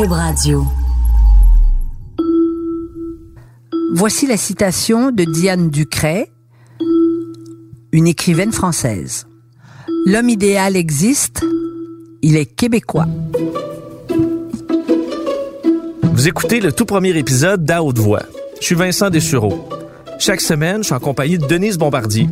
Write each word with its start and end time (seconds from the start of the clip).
Cube 0.00 0.12
Radio. 0.12 0.64
Voici 3.92 4.26
la 4.26 4.38
citation 4.38 5.10
de 5.10 5.24
Diane 5.24 5.68
Ducret, 5.68 6.30
une 7.92 8.06
écrivaine 8.06 8.52
française. 8.52 9.26
L'homme 10.06 10.30
idéal 10.30 10.76
existe, 10.76 11.44
il 12.22 12.38
est 12.38 12.46
québécois. 12.46 13.08
Vous 16.04 16.28
écoutez 16.28 16.60
le 16.60 16.72
tout 16.72 16.86
premier 16.86 17.14
épisode 17.18 17.66
d'À 17.66 17.82
haute 17.82 17.98
voix. 17.98 18.22
Je 18.58 18.64
suis 18.64 18.74
Vincent 18.74 19.10
Dessureau. 19.10 19.68
Chaque 20.18 20.40
semaine, 20.40 20.78
je 20.78 20.84
suis 20.84 20.94
en 20.94 21.00
compagnie 21.00 21.36
de 21.36 21.46
Denise 21.46 21.76
Bombardier, 21.76 22.26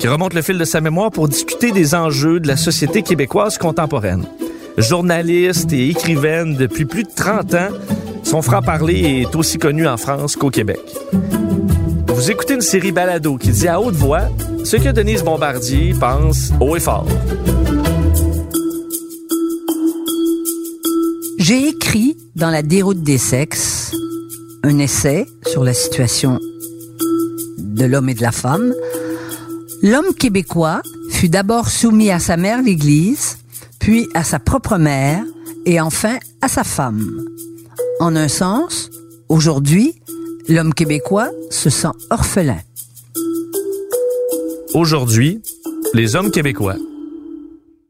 qui 0.00 0.08
remonte 0.08 0.34
le 0.34 0.42
fil 0.42 0.58
de 0.58 0.64
sa 0.64 0.80
mémoire 0.80 1.12
pour 1.12 1.28
discuter 1.28 1.70
des 1.70 1.94
enjeux 1.94 2.40
de 2.40 2.48
la 2.48 2.56
société 2.56 3.02
québécoise 3.02 3.58
contemporaine. 3.58 4.26
Journaliste 4.78 5.72
et 5.72 5.90
écrivaine 5.90 6.54
depuis 6.56 6.84
plus 6.84 7.04
de 7.04 7.10
30 7.14 7.54
ans, 7.54 7.68
son 8.22 8.42
franc-parler 8.42 9.22
est 9.22 9.36
aussi 9.36 9.58
connu 9.58 9.86
en 9.86 9.96
France 9.96 10.36
qu'au 10.36 10.50
Québec. 10.50 10.80
Vous 12.08 12.30
écoutez 12.30 12.54
une 12.54 12.62
série 12.62 12.92
balado 12.92 13.36
qui 13.36 13.50
dit 13.50 13.68
à 13.68 13.80
haute 13.80 13.94
voix 13.94 14.28
ce 14.64 14.76
que 14.76 14.88
Denise 14.88 15.22
Bombardier 15.22 15.94
pense 15.98 16.52
haut 16.60 16.76
et 16.76 16.80
fort. 16.80 17.06
J'ai 21.38 21.68
écrit 21.68 22.16
dans 22.36 22.50
La 22.50 22.62
déroute 22.62 23.02
des 23.02 23.18
sexes 23.18 23.94
un 24.62 24.78
essai 24.78 25.26
sur 25.46 25.64
la 25.64 25.74
situation 25.74 26.38
de 27.58 27.84
l'homme 27.84 28.08
et 28.08 28.14
de 28.14 28.22
la 28.22 28.32
femme. 28.32 28.72
L'homme 29.82 30.14
québécois 30.18 30.82
fut 31.10 31.28
d'abord 31.28 31.68
soumis 31.68 32.10
à 32.10 32.20
sa 32.20 32.36
mère 32.36 32.62
l'Église, 32.62 33.38
puis 33.82 34.08
à 34.14 34.22
sa 34.22 34.38
propre 34.38 34.78
mère 34.78 35.24
et 35.66 35.80
enfin 35.80 36.18
à 36.40 36.46
sa 36.46 36.62
femme. 36.62 37.26
En 37.98 38.14
un 38.14 38.28
sens, 38.28 38.90
aujourd'hui, 39.28 40.00
l'homme 40.48 40.72
québécois 40.72 41.30
se 41.50 41.68
sent 41.68 41.88
orphelin. 42.08 42.60
Aujourd'hui, 44.74 45.42
les 45.94 46.14
hommes 46.14 46.30
québécois. 46.30 46.76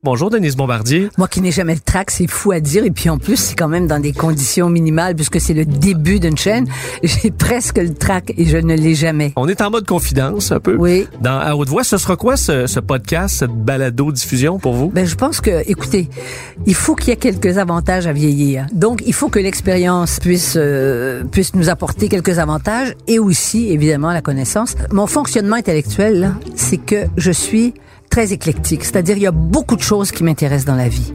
Bonjour 0.05 0.31
Denise 0.31 0.57
Bombardier. 0.57 1.11
Moi 1.17 1.29
qui 1.29 1.41
n'ai 1.41 1.53
jamais 1.53 1.75
le 1.75 1.81
trac, 1.81 2.11
c'est 2.11 2.27
fou 2.27 2.51
à 2.51 2.59
dire. 2.59 2.85
Et 2.85 2.91
puis 2.91 3.09
en 3.09 3.19
plus, 3.19 3.37
c'est 3.37 3.55
quand 3.55 3.69
même 3.69 3.87
dans 3.87 4.01
des 4.01 4.13
conditions 4.13 4.69
minimales 4.69 5.15
puisque 5.15 5.41
c'est 5.41 5.55
le 5.55 5.65
début 5.65 6.19
d'une 6.19 6.37
chaîne. 6.37 6.67
J'ai 7.05 7.31
presque 7.39 7.79
le 7.79 7.95
trac 7.95 8.35
et 8.37 8.45
je 8.45 8.57
ne 8.57 8.75
l'ai 8.75 8.97
jamais. 8.97 9.33
On 9.37 9.47
est 9.47 9.63
en 9.63 9.71
mode 9.71 9.87
confidence 9.87 10.51
un 10.51 10.59
peu. 10.59 10.75
Oui. 10.77 11.07
Dans 11.21 11.39
À 11.39 11.55
haute 11.55 11.69
voix, 11.69 11.85
ce 11.85 11.99
sera 11.99 12.17
quoi 12.17 12.37
ce, 12.37 12.67
ce 12.67 12.81
podcast, 12.81 13.37
cette 13.37 13.53
balado-diffusion 13.53 14.59
pour 14.59 14.73
vous? 14.73 14.89
Ben, 14.89 15.07
je 15.07 15.15
pense 15.15 15.41
que, 15.41 15.63
écoutez, 15.71 16.09
il 16.67 16.75
faut 16.75 16.97
qu'il 16.97 17.11
y 17.11 17.13
ait 17.13 17.17
quelques 17.17 17.59
avantages 17.59 18.09
à 18.09 18.13
vieillir. 18.13 18.67
Donc, 18.73 19.05
il 19.07 19.15
faut 19.15 19.29
que 19.29 19.39
l'expérience 19.39 20.19
puisse 20.19 20.55
euh, 20.57 21.23
puisse 21.31 21.55
nous 21.55 21.69
apporter 21.69 22.09
quelques 22.09 22.41
avantages 22.41 22.97
et 23.07 23.21
aussi, 23.21 23.71
évidemment, 23.71 24.11
la 24.11 24.21
connaissance. 24.21 24.75
Mon 24.91 25.07
fonctionnement 25.07 25.55
intellectuel, 25.55 26.35
c'est 26.57 26.79
que 26.79 27.07
je 27.17 27.31
suis 27.31 27.75
très 28.13 28.33
éclectique. 28.35 28.85
C'est-à-dire, 28.85 29.17
il 29.17 29.23
y 29.23 29.27
a 29.27 29.33
beaucoup 29.33 29.75
de 29.75 29.81
choses 29.81 30.13
qui 30.13 30.23
m'intéressent 30.23 30.67
dans 30.67 30.75
la 30.77 30.89
vie. 30.89 31.15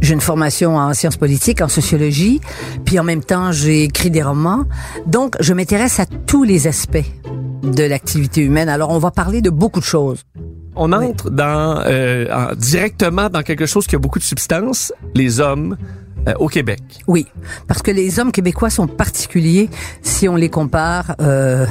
J'ai 0.00 0.14
une 0.14 0.20
formation 0.20 0.76
en 0.76 0.94
sciences 0.94 1.16
politiques, 1.16 1.60
en 1.60 1.66
sociologie, 1.68 2.40
puis 2.84 3.00
en 3.00 3.04
même 3.04 3.24
temps, 3.24 3.50
j'ai 3.50 3.82
écrit 3.82 4.10
des 4.10 4.22
romans. 4.22 4.64
Donc, 5.06 5.34
je 5.40 5.52
m'intéresse 5.52 5.98
à 5.98 6.06
tous 6.06 6.44
les 6.44 6.68
aspects 6.68 7.04
de 7.64 7.82
l'activité 7.82 8.40
humaine. 8.42 8.68
Alors, 8.68 8.90
on 8.90 8.98
va 9.00 9.10
parler 9.10 9.42
de 9.42 9.50
beaucoup 9.50 9.80
de 9.80 9.84
choses. 9.84 10.22
On 10.76 10.92
entre 10.92 11.28
dans 11.30 11.82
euh, 11.86 12.26
en- 12.32 12.54
directement 12.54 13.28
dans 13.28 13.42
quelque 13.42 13.66
chose 13.66 13.88
qui 13.88 13.96
a 13.96 13.98
beaucoup 13.98 14.20
de 14.20 14.24
substance, 14.24 14.92
les 15.16 15.40
hommes 15.40 15.76
euh, 16.28 16.34
au 16.38 16.46
Québec. 16.46 16.80
Oui, 17.08 17.26
parce 17.66 17.82
que 17.82 17.90
les 17.90 18.20
hommes 18.20 18.30
québécois 18.30 18.70
sont 18.70 18.86
particuliers 18.86 19.68
si 20.02 20.28
on 20.28 20.36
les 20.36 20.50
compare 20.50 21.16
euh, 21.20 21.66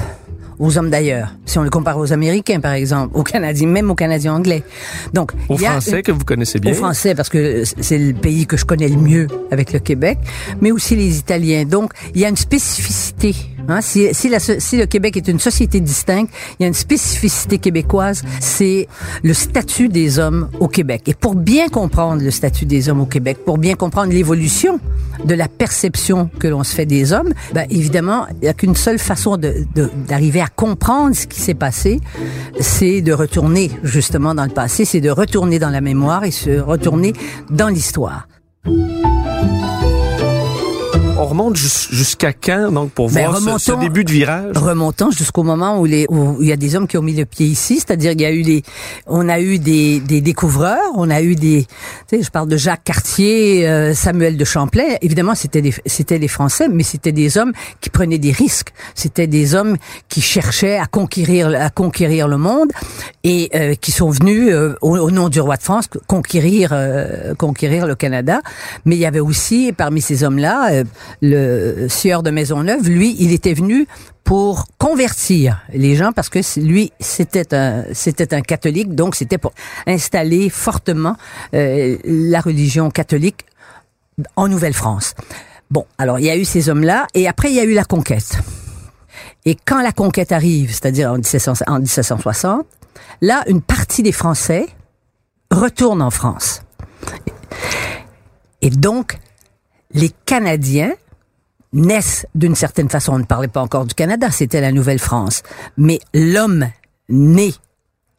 aux 0.60 0.78
hommes 0.78 0.90
d'ailleurs. 0.90 1.34
Si 1.46 1.58
on 1.60 1.64
les 1.64 1.70
compare 1.70 1.98
aux 1.98 2.12
Américains, 2.14 2.60
par 2.60 2.74
exemple, 2.74 3.16
aux 3.18 3.24
Canadiens, 3.24 3.68
même 3.68 3.90
aux 3.92 3.96
Canadiens 3.96 4.34
anglais. 4.36 4.64
Donc, 5.14 5.32
Aux 5.50 5.58
Français 5.58 5.98
une- 5.98 6.02
que 6.04 6.12
vous 6.12 6.26
connaissez 6.26 6.60
bien. 6.60 6.72
Aux 6.72 6.76
Français, 6.76 7.16
parce 7.16 7.30
que 7.30 7.64
c'est 7.80 7.98
le 7.98 8.14
pays 8.14 8.46
que 8.48 8.58
je 8.58 8.66
connais 8.66 8.88
le 8.88 8.98
mieux 8.98 9.28
avec 9.52 9.74
le 9.74 9.80
Québec, 9.80 10.18
mais 10.62 10.72
aussi 10.72 10.96
les 10.96 11.18
Italiens. 11.20 11.66
Donc, 11.66 11.94
il 12.16 12.22
y 12.22 12.26
a 12.26 12.30
une 12.30 12.36
spécificité. 12.38 13.36
Hein? 13.68 13.82
Si, 13.82 14.08
si, 14.14 14.30
la 14.30 14.40
si 14.40 14.78
le 14.78 14.86
Québec 14.86 15.18
est 15.18 15.28
une 15.28 15.40
société 15.40 15.80
distincte, 15.80 16.32
il 16.60 16.64
y 16.64 16.66
a 16.66 16.68
une 16.68 16.74
spécificité 16.74 17.58
québécoise, 17.58 18.24
c'est 18.40 18.88
le 19.24 19.34
statut 19.34 19.90
des 19.90 20.20
hommes 20.20 20.50
au 20.60 20.68
Québec. 20.68 21.04
Et 21.08 21.14
pour 21.14 21.36
bien 21.36 21.68
comprendre 21.70 22.22
le 22.24 22.32
statut 22.32 22.66
des 22.66 22.90
hommes 22.90 23.02
au 23.02 23.06
Québec, 23.06 23.40
pour 23.46 23.58
bien 23.58 23.76
comprendre 23.76 24.12
l'évolution 24.14 24.80
de 25.26 25.34
la 25.34 25.48
perception 25.48 26.30
que 26.40 26.48
l'on 26.48 26.64
se 26.64 26.74
fait 26.76 26.86
des 26.86 27.12
hommes, 27.14 27.34
ben, 27.54 27.66
évidemment, 27.70 28.26
il 28.36 28.44
n'y 28.44 28.48
a 28.48 28.54
qu'une 28.54 28.76
seule 28.76 29.00
façon 29.00 29.38
de- 29.38 29.66
de- 29.76 29.90
d'arriver 30.08 30.42
à 30.42 30.48
comprendre 30.48 31.16
ce 31.16 31.28
qui 31.28 31.42
s'est 31.42 31.54
passé, 31.54 32.00
c'est 32.60 33.02
de 33.02 33.14
retourner 33.14 33.72
justement 33.84 34.34
dans 34.36 34.44
le 34.46 34.50
passé, 34.52 34.86
c'est 34.86 35.02
de 35.02 35.10
retourner 35.10 35.60
dans 35.60 35.70
la 35.70 35.82
mémoire 35.82 36.24
et 36.24 36.32
se 36.32 36.60
retourner 36.60 37.14
dans 37.50 37.68
l'histoire. 37.68 38.28
On 41.20 41.26
remonte 41.26 41.56
jus- 41.56 41.88
jusqu'à 41.92 42.32
quand 42.32 42.72
donc 42.72 42.92
pour 42.92 43.10
Ben, 43.10 43.28
voir 43.32 43.60
ce- 43.60 43.72
début 43.80 44.04
de 44.04 44.12
virage? 44.12 44.56
Remontons 44.56 45.10
jusqu'au 45.10 45.42
moment 45.42 45.80
où, 45.80 45.86
les, 45.86 46.06
où 46.10 46.38
il 46.42 46.48
y 46.48 46.52
a 46.52 46.56
des 46.56 46.76
hommes 46.76 46.86
qui 46.88 46.96
ont 46.98 47.02
mis 47.02 47.16
le 47.16 47.26
pied 47.26 47.48
ici, 47.48 47.78
c'est-à-dire 47.78 48.12
il 48.12 48.22
y 48.22 48.26
a 48.26 48.32
eu 48.32 48.42
les, 48.44 48.62
on 49.08 49.28
a 49.28 49.40
eu 49.40 49.58
des, 49.58 50.00
des 50.00 50.22
découvreurs, 50.22 50.78
on 50.96 51.10
a 51.10 51.22
eu 51.24 51.36
des, 51.36 51.66
tu 52.08 52.18
sais, 52.18 52.24
je 52.24 52.30
parle 52.30 52.48
de 52.48 52.56
Jacques 52.58 52.84
Cartier, 52.84 53.68
euh, 53.68 53.96
Samuel 53.96 54.38
de 54.38 54.46
Champlain. 54.46 54.84
Évidemment, 55.02 55.34
c'était 55.34 55.64
des, 55.64 55.74
c'était 55.88 56.20
des 56.20 56.28
Français, 56.28 56.68
mais 56.70 56.84
c'était 56.84 57.12
des 57.12 57.38
hommes 57.40 57.52
qui 57.82 57.90
prenaient 57.90 58.20
des 58.20 58.32
risques. 58.32 58.72
C'était 58.94 59.28
des 59.28 59.56
hommes 59.56 59.76
qui 60.10 60.22
cherchaient 60.22 60.78
à 60.78 60.86
conquérir, 60.86 61.48
à 61.60 61.72
conquérir 61.72 62.28
le 62.28 62.38
monde 62.38 62.72
et 63.24 63.50
euh, 63.56 63.74
qui 63.74 63.92
sont 63.92 64.12
venus 64.12 64.50
euh, 64.52 64.76
au, 64.82 64.96
au 64.98 65.10
nom 65.10 65.30
du 65.30 65.40
roi 65.42 65.58
de 65.58 65.64
France 65.64 65.86
conquérir, 66.06 66.76
conquérir 67.40 67.88
le 67.88 67.96
Canada. 67.96 68.42
Mais 68.86 68.96
il 68.96 69.00
y 69.00 69.06
avait 69.08 69.20
aussi 69.20 69.74
parmi 69.76 70.00
ces 70.02 70.24
hommes-là 70.24 70.84
le 71.22 71.88
sieur 71.90 72.24
de 72.24 72.32
Maisonneuve. 72.32 72.90
Lui, 72.90 73.16
il 73.20 73.32
était 73.32 73.54
venu 73.54 73.88
pour 74.24 74.66
convertir 74.78 75.62
les 75.72 75.96
gens 75.96 76.12
parce 76.12 76.28
que 76.28 76.40
lui 76.60 76.92
c'était 77.00 77.54
un 77.56 77.86
c'était 77.94 78.34
un 78.34 78.42
catholique 78.42 78.94
donc 78.94 79.16
c'était 79.16 79.38
pour 79.38 79.54
installer 79.86 80.50
fortement 80.50 81.16
euh, 81.54 81.96
la 82.04 82.42
religion 82.42 82.92
catholique 82.92 83.46
en 84.36 84.50
Nouvelle-France. 84.50 85.14
Bon, 85.72 85.86
alors 85.98 86.20
il 86.20 86.26
y 86.26 86.30
a 86.30 86.36
eu 86.36 86.44
ces 86.44 86.68
hommes-là 86.68 87.08
et 87.14 87.26
après 87.28 87.52
il 87.52 87.56
y 87.56 87.60
a 87.62 87.64
eu 87.64 87.74
la 87.74 87.86
conquête. 87.86 88.38
Et 89.46 89.56
quand 89.56 89.82
la 89.82 89.94
conquête 89.94 90.34
arrive, 90.34 90.72
c'est-à-dire 90.72 91.12
en, 91.12 91.16
1700 91.16 91.54
en 91.68 91.80
1760, 91.80 92.66
là 93.22 93.44
une 93.48 93.62
partie 93.62 94.04
des 94.04 94.12
Français 94.12 94.66
retourne 95.52 96.02
en 96.02 96.12
France. 96.12 96.64
Et 98.62 98.70
donc 98.70 99.18
les 99.98 100.12
Canadiens 100.26 100.94
naissent 101.74 102.26
d'une 102.36 102.56
certaine 102.56 102.90
façon. 102.90 103.14
On 103.14 103.20
ne 103.20 103.26
parlait 103.26 103.48
pas 103.48 103.62
encore 103.62 103.86
du 103.86 103.96
Canada, 103.96 104.32
c'était 104.32 104.62
la 104.62 104.72
Nouvelle-France. 104.72 105.44
Mais 105.78 106.00
l'homme 106.14 106.68
né 107.10 107.54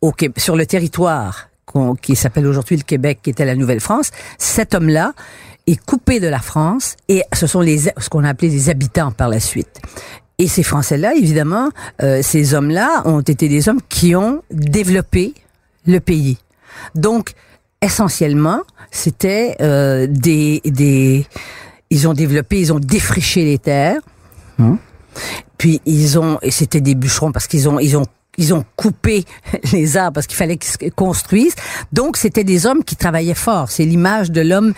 au, 0.00 0.12
sur 0.36 0.56
le 0.56 0.66
territoire 0.66 1.48
qui 2.00 2.16
s'appelle 2.16 2.46
aujourd'hui 2.46 2.76
le 2.76 2.82
Québec, 2.82 3.20
qui 3.22 3.30
était 3.30 3.44
la 3.44 3.54
Nouvelle-France, 3.54 4.10
cet 4.38 4.74
homme-là 4.74 5.12
est 5.66 5.76
coupé 5.84 6.18
de 6.18 6.26
la 6.26 6.38
France 6.38 6.96
et 7.08 7.22
ce 7.32 7.46
sont 7.46 7.60
les 7.60 7.78
ce 7.78 8.08
qu'on 8.08 8.24
a 8.24 8.30
appelé 8.30 8.48
les 8.48 8.70
habitants 8.70 9.12
par 9.12 9.28
la 9.28 9.38
suite. 9.38 9.80
Et 10.38 10.48
ces 10.48 10.62
Français-là, 10.62 11.14
évidemment, 11.14 11.68
euh, 12.02 12.20
ces 12.22 12.54
hommes-là 12.54 13.02
ont 13.04 13.20
été 13.20 13.48
des 13.48 13.68
hommes 13.68 13.80
qui 13.88 14.16
ont 14.16 14.42
développé 14.50 15.34
le 15.86 16.00
pays. 16.00 16.38
Donc, 16.94 17.32
essentiellement, 17.82 18.62
c'était 18.90 19.56
euh, 19.60 20.06
des, 20.08 20.60
des... 20.64 21.26
Ils 21.90 22.08
ont 22.08 22.14
développé, 22.14 22.61
ils 22.61 22.73
ont 22.73 22.79
défriché 22.79 23.44
les 23.44 23.58
terres. 23.58 24.00
Puis 25.56 25.81
ils 25.87 26.19
ont... 26.19 26.38
Et 26.43 26.50
c'était 26.50 26.81
des 26.81 26.94
bûcherons 26.94 27.32
parce 27.32 27.46
qu'ils 27.46 27.69
ont... 27.69 27.79
Ils 27.79 27.96
ont 27.96 28.05
ils 28.40 28.55
ont 28.55 28.64
coupé 28.76 29.25
les 29.73 29.96
arbres 29.96 30.14
parce 30.14 30.29
qu'il 30.29 30.37
fallait 30.37 30.56
qu'ils 30.56 30.70
se 30.70 30.90
construisent. 30.94 31.56
Donc, 31.93 32.17
c'était 32.17 32.44
des 32.44 32.67
hommes 32.67 32.85
qui 32.85 32.94
travaillaient 32.94 33.35
fort. 33.35 33.69
C'est 33.69 33.85
l'image 33.85 34.31
de 34.31 34.40
l'homme 34.40 34.75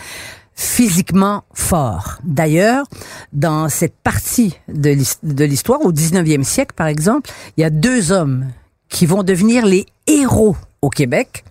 physiquement 0.55 1.45
fort. 1.55 2.19
D'ailleurs, 2.25 2.87
dans 3.33 3.69
cette 3.69 3.97
partie 3.97 4.59
de 4.69 5.45
l'histoire, 5.45 5.81
au 5.83 5.93
19e 5.93 6.43
siècle, 6.43 6.75
par 6.75 6.87
exemple, 6.87 7.31
il 7.57 7.61
y 7.61 7.65
a 7.65 7.71
deux 7.71 8.13
hommes 8.13 8.47
qui 8.89 9.07
vont 9.07 9.23
devenir 9.23 9.65
les 9.65 9.87
héros 10.07 10.57
au 10.83 10.91
Québec. 10.91 11.45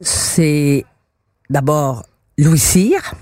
C'est 0.00 0.84
d'abord 1.50 2.04
Louis 2.38 2.58
Cyr, 2.58 3.14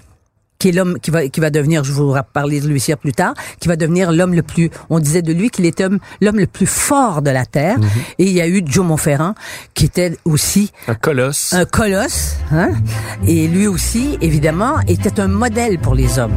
qui 0.65 0.71
est 0.71 0.73
l'homme 0.73 0.99
qui 0.99 1.11
va 1.11 1.29
qui 1.29 1.41
va 1.41 1.51
devenir, 1.51 1.85
je 1.85 1.93
vous 1.93 2.17
parler 2.33 2.59
de 2.59 2.79
Cyr 2.79 2.97
plus 2.97 3.13
tard, 3.13 3.35
qui 3.61 3.69
va 3.69 3.77
devenir 3.77 4.13
l'homme 4.13 4.33
le 4.33 4.43
plus, 4.43 4.71
on 4.89 4.99
disait 4.99 5.21
de 5.21 5.31
lui 5.31 5.51
qu'il 5.51 5.67
était 5.67 5.85
homme- 5.85 5.99
l'homme 6.23 6.39
le 6.39 6.47
plus 6.47 6.65
fort 6.65 7.21
de 7.21 7.29
la 7.29 7.45
terre. 7.45 7.77
Et 8.19 8.25
il 8.25 8.33
y 8.33 8.41
a 8.41 8.49
eu 8.49 8.63
Joe 8.65 8.83
Montferrand, 8.87 9.35
qui 9.75 9.85
était 9.85 10.17
aussi 10.25 10.73
Un 10.89 10.95
colosse. 10.95 11.53
un 11.53 11.67
colosse, 11.67 12.37
hein? 12.51 12.71
Et 13.27 13.47
lui 13.47 13.67
aussi, 13.67 14.17
évidemment, 14.23 14.77
était 14.89 15.21
un 15.21 15.29
modèle 15.29 15.79
pour 15.79 15.95
les 15.95 16.19
hommes. 16.19 16.33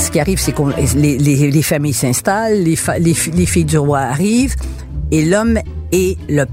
ce 0.00 0.10
qui 0.10 0.18
arrive, 0.18 0.40
c'est 0.40 0.50
que 0.52 0.62
les, 0.96 1.16
les, 1.16 1.50
les, 1.52 1.62
familles 1.62 1.92
s'installent, 1.92 2.60
les, 2.60 2.76
les, 2.98 3.14
les, 3.34 3.46
filles 3.46 3.66
du 3.66 3.78
roi 3.78 4.00
arrivent, 4.00 4.56
et 5.12 5.24
l'homme 5.24 5.60
est 5.92 6.18
le 6.28 6.46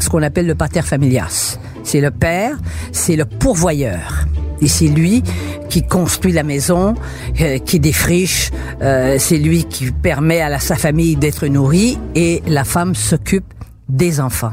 ce 0.00 0.08
qu'on 0.10 0.22
appelle 0.22 0.46
le 0.48 0.56
pater 0.56 0.82
familias. 0.82 1.58
C'est 1.84 2.00
le 2.00 2.10
père, 2.10 2.58
c'est 2.90 3.14
le 3.14 3.24
pourvoyeur. 3.24 4.26
Et 4.60 4.68
c'est 4.68 4.88
lui 4.88 5.22
qui 5.68 5.82
construit 5.82 6.32
la 6.32 6.42
maison, 6.42 6.94
euh, 7.40 7.58
qui 7.58 7.80
défriche, 7.80 8.50
euh, 8.82 9.16
c'est 9.18 9.38
lui 9.38 9.64
qui 9.64 9.90
permet 9.90 10.40
à 10.42 10.58
sa 10.58 10.76
famille 10.76 11.16
d'être 11.16 11.46
nourrie 11.46 11.98
et 12.14 12.42
la 12.46 12.64
femme 12.64 12.94
s'occupe 12.94 13.44
des 13.88 14.20
enfants. 14.20 14.52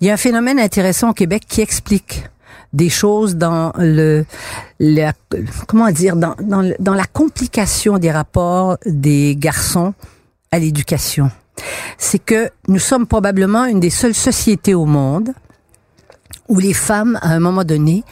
Il 0.00 0.06
y 0.06 0.10
a 0.10 0.14
un 0.14 0.18
phénomène 0.18 0.58
intéressant 0.58 1.10
au 1.10 1.14
Québec 1.14 1.44
qui 1.48 1.60
explique 1.60 2.24
des 2.72 2.90
choses 2.90 3.36
dans 3.36 3.72
le, 3.78 4.24
comment 5.66 5.90
dire 5.90 6.16
dans, 6.16 6.34
dans, 6.42 6.72
dans 6.78 6.94
la 6.94 7.06
complication 7.06 7.98
des 7.98 8.10
rapports 8.10 8.76
des 8.84 9.36
garçons 9.36 9.94
à 10.50 10.58
l'éducation. 10.58 11.30
C'est 11.96 12.18
que 12.18 12.50
nous 12.68 12.78
sommes 12.78 13.06
probablement 13.06 13.64
une 13.64 13.80
des 13.80 13.90
seules 13.90 14.14
sociétés 14.14 14.74
au 14.74 14.84
monde 14.84 15.30
où 16.48 16.58
les 16.58 16.74
femmes, 16.74 17.18
à 17.22 17.28
un 17.28 17.40
moment 17.40 17.64
donné, 17.64 18.04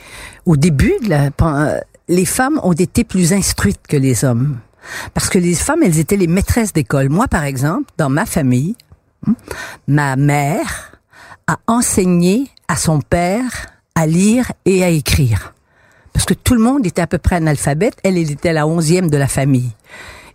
au 0.46 0.56
début 0.56 0.94
de 1.02 1.08
la, 1.08 1.30
euh, 1.42 1.80
les 2.08 2.24
femmes 2.24 2.60
ont 2.62 2.72
été 2.72 3.04
plus 3.04 3.32
instruites 3.32 3.86
que 3.88 3.96
les 3.96 4.24
hommes. 4.24 4.58
Parce 5.14 5.28
que 5.28 5.38
les 5.38 5.54
femmes, 5.54 5.82
elles 5.82 5.98
étaient 5.98 6.16
les 6.16 6.26
maîtresses 6.26 6.72
d'école. 6.72 7.08
Moi, 7.08 7.28
par 7.28 7.44
exemple, 7.44 7.90
dans 7.96 8.10
ma 8.10 8.26
famille, 8.26 8.76
hmm, 9.26 9.32
ma 9.88 10.16
mère 10.16 10.98
a 11.46 11.58
enseigné 11.66 12.48
à 12.68 12.76
son 12.76 13.00
père 13.00 13.66
à 13.94 14.06
lire 14.06 14.52
et 14.64 14.84
à 14.84 14.88
écrire. 14.88 15.54
Parce 16.12 16.26
que 16.26 16.34
tout 16.34 16.54
le 16.54 16.60
monde 16.60 16.86
était 16.86 17.02
à 17.02 17.06
peu 17.06 17.18
près 17.18 17.36
analphabète. 17.36 17.96
Elle, 18.02 18.18
elle 18.18 18.30
était 18.30 18.52
la 18.52 18.66
onzième 18.66 19.10
de 19.10 19.16
la 19.16 19.28
famille. 19.28 19.72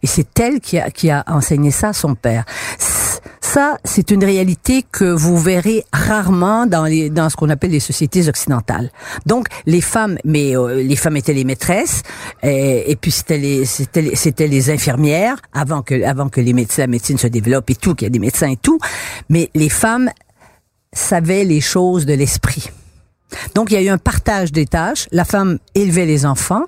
Et 0.01 0.07
c'est 0.07 0.39
elle 0.39 0.59
qui 0.59 0.77
a, 0.77 0.91
qui 0.91 1.09
a 1.09 1.23
enseigné 1.27 1.71
ça 1.71 1.89
à 1.89 1.93
son 1.93 2.15
père. 2.15 2.45
Ça, 3.51 3.79
c'est 3.83 4.11
une 4.11 4.23
réalité 4.23 4.83
que 4.83 5.05
vous 5.05 5.35
verrez 5.35 5.83
rarement 5.91 6.67
dans 6.67 6.85
les 6.85 7.09
dans 7.09 7.31
ce 7.31 7.35
qu'on 7.35 7.49
appelle 7.49 7.71
les 7.71 7.79
sociétés 7.79 8.29
occidentales. 8.29 8.91
Donc 9.25 9.47
les 9.65 9.81
femmes, 9.81 10.19
mais 10.23 10.55
euh, 10.55 10.83
les 10.83 10.95
femmes 10.95 11.17
étaient 11.17 11.33
les 11.33 11.45
maîtresses 11.45 12.03
et, 12.43 12.91
et 12.91 12.95
puis 12.95 13.09
c'était 13.09 13.39
les 13.39 13.65
c'était 13.65 14.47
les 14.47 14.69
infirmières 14.69 15.37
avant 15.51 15.81
que 15.81 16.03
avant 16.03 16.29
que 16.29 16.41
les 16.41 16.53
médecins 16.53 16.83
la 16.83 16.87
médecine 16.87 17.17
se 17.17 17.25
développe 17.25 17.67
et 17.71 17.75
tout 17.75 17.95
qu'il 17.95 18.05
y 18.05 18.11
a 18.11 18.11
des 18.11 18.19
médecins 18.19 18.51
et 18.51 18.55
tout. 18.55 18.77
Mais 19.29 19.49
les 19.55 19.69
femmes 19.69 20.11
savaient 20.93 21.43
les 21.43 21.59
choses 21.59 22.05
de 22.05 22.13
l'esprit. 22.13 22.69
Donc 23.55 23.71
il 23.71 23.73
y 23.73 23.77
a 23.77 23.81
eu 23.81 23.89
un 23.89 23.97
partage 23.97 24.51
des 24.51 24.67
tâches. 24.67 25.07
La 25.11 25.25
femme 25.25 25.57
élevait 25.73 26.05
les 26.05 26.27
enfants, 26.27 26.65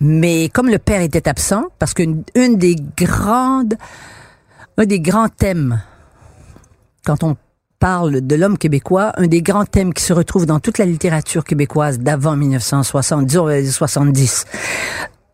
mais 0.00 0.50
comme 0.50 0.68
le 0.68 0.78
père 0.78 1.00
était 1.00 1.28
absent, 1.28 1.64
parce 1.80 1.94
qu'une 1.94 2.22
une 2.36 2.58
des 2.58 2.76
grandes, 2.96 3.74
un 4.78 4.84
des 4.84 5.00
grands 5.00 5.28
thèmes, 5.28 5.82
quand 7.04 7.22
on 7.22 7.36
parle 7.78 8.20
de 8.26 8.36
l'homme 8.36 8.58
québécois, 8.58 9.12
un 9.16 9.26
des 9.26 9.42
grands 9.42 9.64
thèmes 9.64 9.94
qui 9.94 10.02
se 10.02 10.12
retrouve 10.12 10.46
dans 10.46 10.60
toute 10.60 10.78
la 10.78 10.84
littérature 10.84 11.44
québécoise 11.44 11.98
d'avant 11.98 12.36
1960, 12.36 13.26
disons 13.26 13.48
70, 13.70 14.44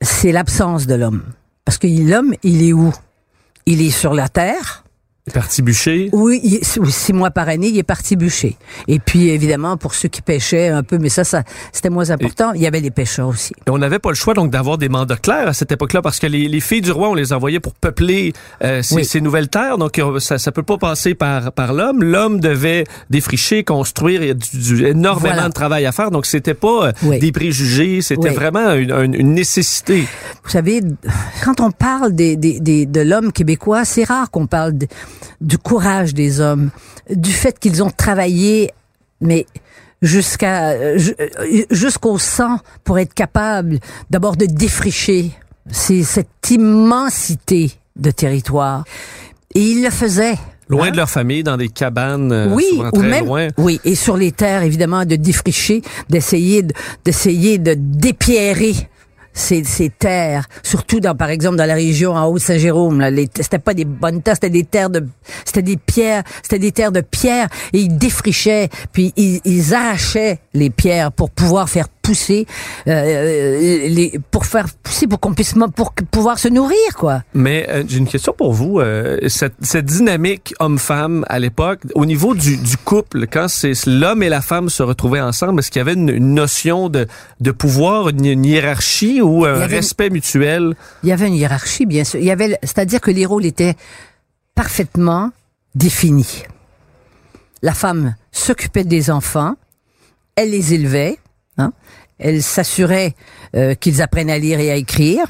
c'est 0.01 0.33
l'absence 0.33 0.87
de 0.87 0.95
l'homme. 0.95 1.23
Parce 1.65 1.79
que 1.79 1.87
l'homme, 1.87 2.35
il 2.43 2.63
est 2.69 2.73
où? 2.73 2.93
Il 3.67 3.81
est 3.81 3.91
sur 3.91 4.15
la 4.15 4.29
terre, 4.29 4.82
parti 5.31 5.63
bûcher? 5.63 6.11
Oui, 6.13 6.61
six 6.63 7.13
mois 7.13 7.31
par 7.31 7.49
année, 7.49 7.69
il 7.69 7.79
est 7.79 7.85
parti 7.85 8.17
bûcher. 8.17 8.57
Et 8.89 8.99
puis, 8.99 9.29
évidemment, 9.29 9.77
pour 9.77 9.95
ceux 9.95 10.09
qui 10.09 10.21
pêchaient 10.21 10.69
un 10.69 10.83
peu, 10.83 10.99
mais 10.99 11.11
ça, 11.11 11.23
ça 11.23 11.45
c'était 11.73 11.91
moins 11.91 12.11
important, 12.11 12.53
il 12.55 12.63
y 12.63 12.67
avait 12.67 12.81
les 12.81 12.91
pêcheurs 12.91 13.29
aussi. 13.29 13.55
on 13.69 13.79
n'avait 13.79 14.01
pas 14.01 14.09
le 14.09 14.17
choix, 14.17 14.35
donc, 14.35 14.51
d'avoir 14.51 14.79
des 14.79 14.89
mandats 14.89 15.17
clairs 15.17 15.49
à 15.49 15.53
cette 15.53 15.71
époque-là, 15.71 16.03
parce 16.03 16.19
que 16.19 16.27
les, 16.27 16.49
les, 16.49 16.61
filles 16.61 16.81
du 16.81 16.91
roi, 16.91 17.11
on 17.11 17.15
les 17.15 17.33
envoyait 17.33 17.61
pour 17.61 17.75
peupler 17.75 18.33
euh, 18.65 18.83
ces, 18.83 19.05
ces, 19.05 19.21
nouvelles 19.21 19.49
terres, 19.49 19.79
donc 19.79 19.99
euh, 19.99 20.19
ça 20.19 20.39
ça 20.39 20.51
peut 20.51 20.65
pas 20.65 20.79
passer 20.79 21.15
par, 21.15 21.53
par 21.53 21.73
l'homme. 21.73 22.03
L'homme 22.03 22.41
devait 22.41 22.85
défricher, 23.11 23.63
construire, 23.63 24.23
il 24.23 24.29
y 24.29 24.31
a 24.31 24.35
du, 24.35 24.87
énormément 24.87 25.47
de 25.47 25.53
travail 25.53 25.87
à 25.87 25.93
faire, 25.93 26.11
donc 26.11 26.27
c'était 26.27 26.55
pas 26.55 26.93
euh, 27.05 27.19
des 27.19 27.31
préjugés, 27.31 28.01
c'était 28.03 28.31
vraiment 28.31 28.73
une, 28.73 29.15
une, 29.15 29.35
nécessité. 29.35 30.07
Vous 30.43 30.51
savez, 30.51 30.81
quand 31.45 31.61
on 31.61 31.71
parle 31.71 32.13
des, 32.13 32.37
des, 32.37 32.59
des 32.59 32.87
de 32.87 33.01
l'homme 33.01 33.33
québécois, 33.33 33.85
c'est 33.85 34.05
rare 34.05 34.29
qu'on 34.31 34.47
parle... 34.47 34.77
De, 34.77 34.89
du 35.41 35.59
courage 35.59 36.15
des 36.15 36.41
hommes, 36.41 36.71
du 37.11 37.33
fait 37.33 37.59
qu'ils 37.59 37.83
ont 37.83 37.91
travaillé, 37.91 38.71
mais 39.21 39.47
jusqu'à 40.01 40.71
euh, 40.71 40.99
jusqu'au 41.71 42.19
sang 42.19 42.59
pour 42.83 42.99
être 42.99 43.15
capable 43.15 43.79
d'abord 44.11 44.37
de 44.37 44.47
défricher 44.47 45.31
c'est 45.71 46.03
cette 46.03 46.51
immensité 46.51 47.73
de 47.97 48.11
territoire. 48.11 48.85
Et 49.55 49.61
ils 49.61 49.83
le 49.83 49.91
faisaient. 49.91 50.39
Loin 50.69 50.91
de 50.91 50.97
leur 50.97 51.11
famille, 51.11 51.43
dans 51.43 51.59
des 51.59 51.69
cabanes, 51.69 52.33
euh, 52.33 52.49
oui, 52.51 52.65
souvent 52.71 52.91
très 52.91 53.07
même, 53.07 53.27
loin. 53.27 53.49
Oui, 53.59 53.79
et 53.85 53.95
sur 53.95 54.17
les 54.17 54.33
terres, 54.33 54.63
évidemment, 54.63 55.05
de 55.05 55.17
défricher, 55.17 55.83
d'essayer 56.09 56.65
d'essayer 57.05 57.59
de 57.59 57.75
dépierrer 57.77 58.75
ces, 59.33 59.65
ces 59.65 59.91
terres, 59.91 60.47
surtout 60.63 61.01
dans, 61.01 61.15
par 61.15 61.31
exemple, 61.31 61.57
dans 61.57 61.67
la 61.67 61.75
région 61.75 62.13
en 62.13 62.27
Haut-Saint-Jérôme. 62.27 63.05
C'était 63.37 63.59
pas 63.59 63.75
des 63.75 63.85
bonnes 63.85 64.23
terres, 64.23 64.35
c'était 64.35 64.51
des 64.51 64.65
terres 64.65 64.91
de, 64.91 65.07
c'était 65.45 65.63
des 65.63 65.77
pierres, 65.77 66.23
c'était 66.43 66.59
des 66.59 66.73
terres 66.73 66.93
de 66.93 67.01
pierre, 67.01 67.49
et 67.73 67.81
ils 67.81 67.97
défrichaient, 67.97 68.69
puis 68.93 69.13
ils, 69.17 69.41
ils 69.45 69.75
arrachaient 69.75 70.39
les 70.55 70.71
pierres 70.71 71.13
pour 71.13 71.31
pouvoir 71.31 71.69
faire 71.69 71.89
pousser, 72.03 72.47
euh, 72.89 72.91
euh, 72.91 73.89
les, 73.89 74.19
pour 74.31 74.45
faire 74.45 74.67
pousser, 74.83 75.07
pour 75.07 75.21
qu'on 75.21 75.35
puisse 75.35 75.55
pour 75.75 75.93
pouvoir 76.11 76.39
se 76.39 76.49
nourrir, 76.49 76.97
quoi. 76.97 77.23
Mais 77.35 77.67
euh, 77.69 77.85
j'ai 77.87 77.99
une 77.99 78.09
question 78.09 78.35
pour 78.37 78.53
vous. 78.53 78.81
Euh, 78.81 79.19
cette, 79.29 79.55
cette, 79.63 79.87
dynamique 79.87 80.55
homme-femme 80.59 81.25
à 81.29 81.39
l'époque, 81.39 81.81
au 81.95 82.05
niveau 82.05 82.35
du, 82.35 82.57
du 82.57 82.77
couple, 82.77 83.27
quand 83.27 83.49
c'est 83.49 83.87
l'homme 83.87 84.23
et 84.23 84.29
la 84.29 84.41
femme 84.41 84.69
se 84.69 84.83
retrouvaient 84.83 85.21
ensemble, 85.21 85.61
est-ce 85.61 85.71
qu'il 85.71 85.81
y 85.81 85.83
avait 85.83 85.95
une, 85.95 86.09
une, 86.09 86.35
notion 86.35 86.89
de, 86.89 87.07
de 87.41 87.51
pouvoir, 87.51 88.09
une, 88.09 88.25
une 88.25 88.45
hiérarchie 88.45 89.21
ou 89.23 89.45
un 89.45 89.67
respect 89.67 90.09
une, 90.09 90.15
mutuel? 90.15 90.75
Il 91.03 91.09
y 91.09 91.13
avait 91.13 91.29
une 91.29 91.35
hiérarchie, 91.35 91.87
bien 91.87 92.05
sûr. 92.05 92.19
Il 92.19 92.27
y 92.27 92.31
avait, 92.31 92.59
c'est-à-dire 92.63 93.01
que 93.01 93.11
les 93.11 93.27
rôles 93.27 93.47
étaient 93.47 93.77
parfaitement 94.55 95.31
définis. 95.75 96.43
La 97.63 97.73
femme 97.73 98.17
s'occupait 98.33 98.85
des 98.85 99.11
enfants, 99.11 99.55
elle 100.35 100.51
les 100.51 100.75
élevait, 100.75 101.19
Hein? 101.59 101.73
Elle 102.19 102.43
s'assurait 102.43 103.15
euh, 103.57 103.75
qu'ils 103.75 104.03
apprennent 104.03 104.31
à 104.31 104.39
lire 104.39 104.61
et 104.61 104.71
à 104.71 104.77
écrire. 104.77 105.27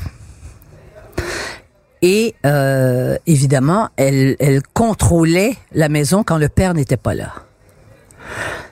Et 2.03 2.35
euh, 2.45 3.17
évidemment, 3.27 3.89
elle, 3.97 4.37
elle 4.41 4.63
contrôlait 4.75 5.57
la 5.73 5.89
maison 5.89 6.25
quand 6.25 6.37
le 6.37 6.49
père 6.49 6.75
n'était 6.75 6.97
pas 6.97 7.15
là. 7.15 7.33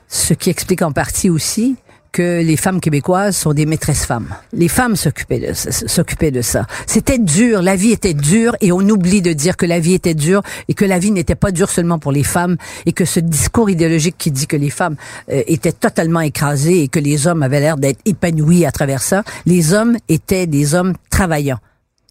Ce 0.08 0.34
qui 0.34 0.50
explique 0.50 0.82
en 0.82 0.92
partie 0.92 1.30
aussi 1.30 1.76
que 2.12 2.42
les 2.42 2.56
femmes 2.56 2.80
québécoises 2.80 3.36
sont 3.36 3.52
des 3.52 3.66
maîtresses 3.66 4.04
femmes. 4.04 4.34
Les 4.52 4.68
femmes 4.68 4.96
s'occupaient 4.96 5.38
de, 5.38 5.52
s'occupaient 5.52 6.30
de 6.30 6.42
ça. 6.42 6.66
C'était 6.86 7.18
dur, 7.18 7.62
la 7.62 7.76
vie 7.76 7.92
était 7.92 8.14
dure 8.14 8.56
et 8.60 8.72
on 8.72 8.80
oublie 8.80 9.22
de 9.22 9.32
dire 9.32 9.56
que 9.56 9.66
la 9.66 9.80
vie 9.80 9.94
était 9.94 10.14
dure 10.14 10.42
et 10.68 10.74
que 10.74 10.84
la 10.84 10.98
vie 10.98 11.10
n'était 11.10 11.34
pas 11.34 11.52
dure 11.52 11.70
seulement 11.70 11.98
pour 11.98 12.12
les 12.12 12.24
femmes 12.24 12.56
et 12.86 12.92
que 12.92 13.04
ce 13.04 13.20
discours 13.20 13.70
idéologique 13.70 14.16
qui 14.18 14.30
dit 14.30 14.46
que 14.46 14.56
les 14.56 14.70
femmes 14.70 14.96
euh, 15.30 15.42
étaient 15.46 15.72
totalement 15.72 16.20
écrasées 16.20 16.82
et 16.82 16.88
que 16.88 16.98
les 16.98 17.26
hommes 17.26 17.42
avaient 17.42 17.60
l'air 17.60 17.76
d'être 17.76 18.00
épanouis 18.04 18.64
à 18.64 18.72
travers 18.72 19.02
ça, 19.02 19.22
les 19.46 19.72
hommes 19.72 19.96
étaient 20.08 20.46
des 20.46 20.74
hommes 20.74 20.94
travaillants. 21.10 21.60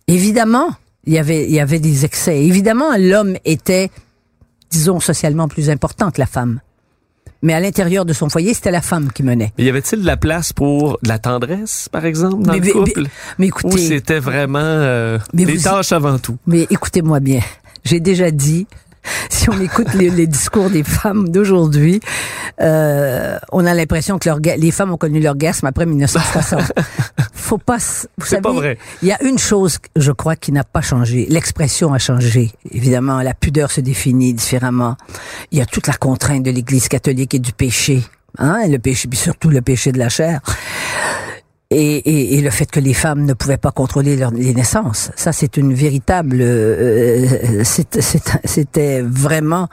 Évidemment, 0.08 0.70
il 1.06 1.14
y 1.14 1.18
avait, 1.18 1.46
il 1.46 1.52
y 1.52 1.60
avait 1.60 1.80
des 1.80 2.06
excès. 2.06 2.44
Évidemment, 2.44 2.96
l'homme 2.98 3.36
était, 3.46 3.92
disons, 4.70 5.00
socialement 5.00 5.48
plus 5.48 5.70
important 5.70 6.12
que 6.12 6.20
la 6.20 6.26
femme 6.26 6.62
mais 7.42 7.54
à 7.54 7.60
l'intérieur 7.60 8.06
de 8.06 8.14
son 8.14 8.30
foyer, 8.30 8.54
c'était 8.54 8.72
la 8.72 8.82
femme 8.82 9.12
qui 9.12 9.24
menait. 9.24 9.54
Mais 9.58 9.64
y 9.66 9.70
avait-il 9.70 10.02
de 10.02 10.06
la 10.06 10.18
place 10.18 10.54
pour 10.54 11.00
de 11.04 11.08
la 11.08 11.20
tendresse, 11.20 11.90
par 11.92 12.06
exemple, 12.06 12.44
dans 12.44 12.54
mais, 12.54 12.60
le 12.60 12.74
couple? 12.74 13.02
Mais, 13.04 13.10
mais 13.40 13.48
écoutez... 13.48 13.68
Ou 13.68 13.78
c'était 13.78 14.20
vraiment 14.20 14.60
euh, 14.60 15.20
des 15.34 15.58
tâches 15.58 15.92
avant 15.92 16.18
tout? 16.18 16.38
Mais 16.48 16.68
écoutez-moi 16.70 17.20
bien. 17.20 17.42
J'ai 17.86 18.00
déjà 18.00 18.32
dit 18.32 18.68
si 19.30 19.50
on 19.50 19.60
écoute 19.60 19.94
les, 19.94 20.10
les 20.10 20.28
discours 20.28 20.70
des 20.70 20.84
femmes 20.84 21.30
d'aujourd'hui, 21.30 22.00
euh, 22.62 23.38
on 23.52 23.66
a 23.66 23.74
l'impression 23.74 24.20
que 24.20 24.28
leur, 24.28 24.40
les 24.40 24.72
femmes 24.72 24.92
ont 24.92 24.98
connu 24.98 25.20
l'orgasme 25.20 25.66
après 25.66 25.86
1960. 25.86 26.74
Faut 27.34 27.58
pas, 27.58 27.78
vous 28.18 28.26
savez, 28.26 28.42
pas 28.42 28.52
vrai. 28.52 28.78
il 29.02 29.08
y 29.08 29.12
a 29.12 29.24
une 29.24 29.40
chose, 29.40 29.80
je 29.96 30.12
crois, 30.12 30.36
qui 30.36 30.52
n'a 30.52 30.64
pas 30.64 30.82
changé. 30.82 31.26
L'expression 31.30 31.94
a 31.94 32.00
changé. 32.00 32.52
Évidemment, 32.72 33.22
la 33.22 33.34
pudeur 33.34 33.72
se 33.72 33.82
définit 33.82 34.34
différemment. 34.34 34.98
Il 35.52 35.58
y 35.58 35.62
a 35.62 35.66
toute 35.66 35.88
la 35.88 35.94
contrainte 35.94 36.44
de 36.44 36.52
l'Église 36.52 36.88
catholique 36.88 37.34
et 37.34 37.40
du 37.40 37.54
péché. 37.54 38.04
Hein, 38.38 38.68
le 38.68 38.78
péché, 38.78 39.08
puis 39.08 39.18
surtout 39.18 39.50
le 39.50 39.62
péché 39.62 39.92
de 39.92 39.98
la 39.98 40.10
chair. 40.10 40.42
Et, 41.72 41.98
et, 41.98 42.38
et, 42.38 42.42
le 42.42 42.50
fait 42.50 42.66
que 42.66 42.80
les 42.80 42.96
femmes 42.96 43.26
ne 43.26 43.34
pouvaient 43.34 43.58
pas 43.58 43.72
contrôler 43.72 44.16
leur, 44.16 44.32
les 44.32 44.56
naissances, 44.56 45.12
ça 45.16 45.32
c'est 45.32 45.56
une 45.56 45.76
véritable, 45.76 46.40
euh, 46.42 47.64
c'était 47.64 49.02
vraiment 49.04 49.70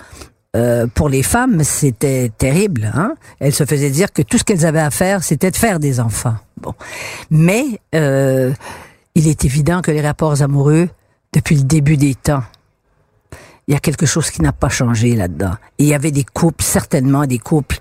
euh, 0.57 0.87
pour 0.87 1.09
les 1.09 1.23
femmes, 1.23 1.65
c'était 1.65 2.31
terrible. 2.37 2.91
Hein? 2.95 3.15
Elles 3.41 3.55
se 3.55 3.65
faisaient 3.65 3.91
dire 3.91 4.12
que 4.12 4.23
tout 4.23 4.38
ce 4.38 4.45
qu'elles 4.45 4.65
avaient 4.65 4.81
à 4.81 4.91
faire, 4.91 5.23
c'était 5.23 5.50
de 5.50 5.57
faire 5.57 5.79
des 5.79 6.00
enfants. 6.00 6.37
Bon, 6.61 6.75
mais 7.31 7.65
euh, 7.95 8.53
il 9.15 9.29
est 9.29 9.45
évident 9.45 9.83
que 9.83 9.91
les 9.91 10.00
rapports 10.00 10.43
amoureux, 10.43 10.88
depuis 11.33 11.57
le 11.57 11.62
début 11.62 11.97
des 11.97 12.15
temps, 12.15 12.43
il 13.68 13.75
y 13.75 13.76
a 13.76 13.80
quelque 13.80 14.06
chose 14.06 14.30
qui 14.30 14.42
n'a 14.42 14.52
pas 14.52 14.68
changé 14.68 15.16
là-dedans. 15.16 15.54
Il 15.78 15.87
y 15.87 15.94
avait 15.94 16.12
des 16.12 16.25
couples, 16.25 16.62
certainement 16.62 17.26
des 17.26 17.38
couples 17.38 17.78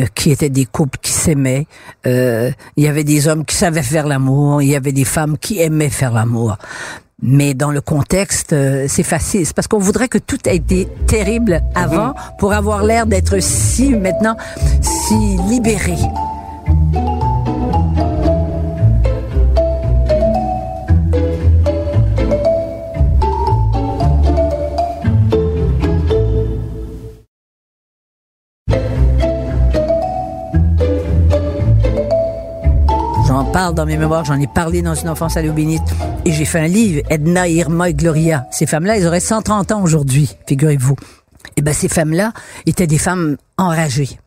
euh, 0.00 0.06
qui 0.14 0.30
étaient 0.30 0.50
des 0.50 0.64
couples 0.64 0.98
qui 1.00 1.12
s'aimaient. 1.12 1.66
Euh, 2.06 2.50
il 2.76 2.84
y 2.84 2.88
avait 2.88 3.04
des 3.04 3.28
hommes 3.28 3.44
qui 3.44 3.54
savaient 3.54 3.82
faire 3.82 4.06
l'amour. 4.06 4.62
Il 4.62 4.68
y 4.68 4.76
avait 4.76 4.92
des 4.92 5.04
femmes 5.04 5.36
qui 5.36 5.60
aimaient 5.60 5.90
faire 5.90 6.12
l'amour. 6.12 6.56
Mais 7.22 7.54
dans 7.54 7.70
le 7.70 7.80
contexte, 7.80 8.52
euh, 8.52 8.86
c'est 8.88 9.02
facile. 9.02 9.46
C'est 9.46 9.54
parce 9.54 9.68
qu'on 9.68 9.78
voudrait 9.78 10.08
que 10.08 10.18
tout 10.18 10.48
ait 10.48 10.56
été 10.56 10.88
terrible 11.06 11.62
avant 11.74 12.14
pour 12.38 12.52
avoir 12.52 12.82
l'air 12.82 13.06
d'être 13.06 13.38
si 13.40 13.94
maintenant 13.94 14.36
si 14.80 15.36
libéré. 15.48 15.96
Dans 33.76 33.86
mes 33.86 33.98
mémoires, 33.98 34.24
j'en 34.24 34.40
ai 34.40 34.46
parlé 34.46 34.80
dans 34.80 34.94
une 34.94 35.08
enfance 35.10 35.36
à 35.36 35.42
l'eau 35.42 35.52
bénite. 35.52 35.82
Et 36.24 36.32
j'ai 36.32 36.46
fait 36.46 36.58
un 36.58 36.66
livre, 36.66 37.02
Edna, 37.10 37.46
Irma 37.46 37.90
et 37.90 37.94
Gloria. 37.94 38.46
Ces 38.50 38.66
femmes-là, 38.66 38.96
elles 38.96 39.06
auraient 39.06 39.20
130 39.20 39.70
ans 39.70 39.82
aujourd'hui, 39.82 40.34
figurez-vous. 40.48 40.96
Et 41.56 41.62
ben, 41.62 41.74
ces 41.74 41.88
femmes-là 41.88 42.32
étaient 42.64 42.86
des 42.86 42.98
femmes 42.98 43.36
enragées. 43.58 44.18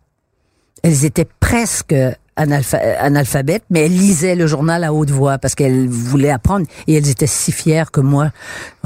Elles 0.84 1.04
étaient 1.04 1.28
presque 1.40 1.96
analpha- 2.38 2.98
analphabètes, 3.00 3.64
mais 3.72 3.88
elles 3.88 3.98
lisaient 3.98 4.36
le 4.36 4.46
journal 4.46 4.84
à 4.84 4.94
haute 4.94 5.10
voix 5.10 5.40
parce 5.40 5.56
qu'elles 5.56 5.88
voulaient 5.90 6.30
apprendre. 6.30 6.68
Et 6.86 6.94
elles 6.94 7.10
étaient 7.10 7.28
si 7.28 7.52
fières 7.52 7.90
que 7.90 8.02
moi, 8.02 8.32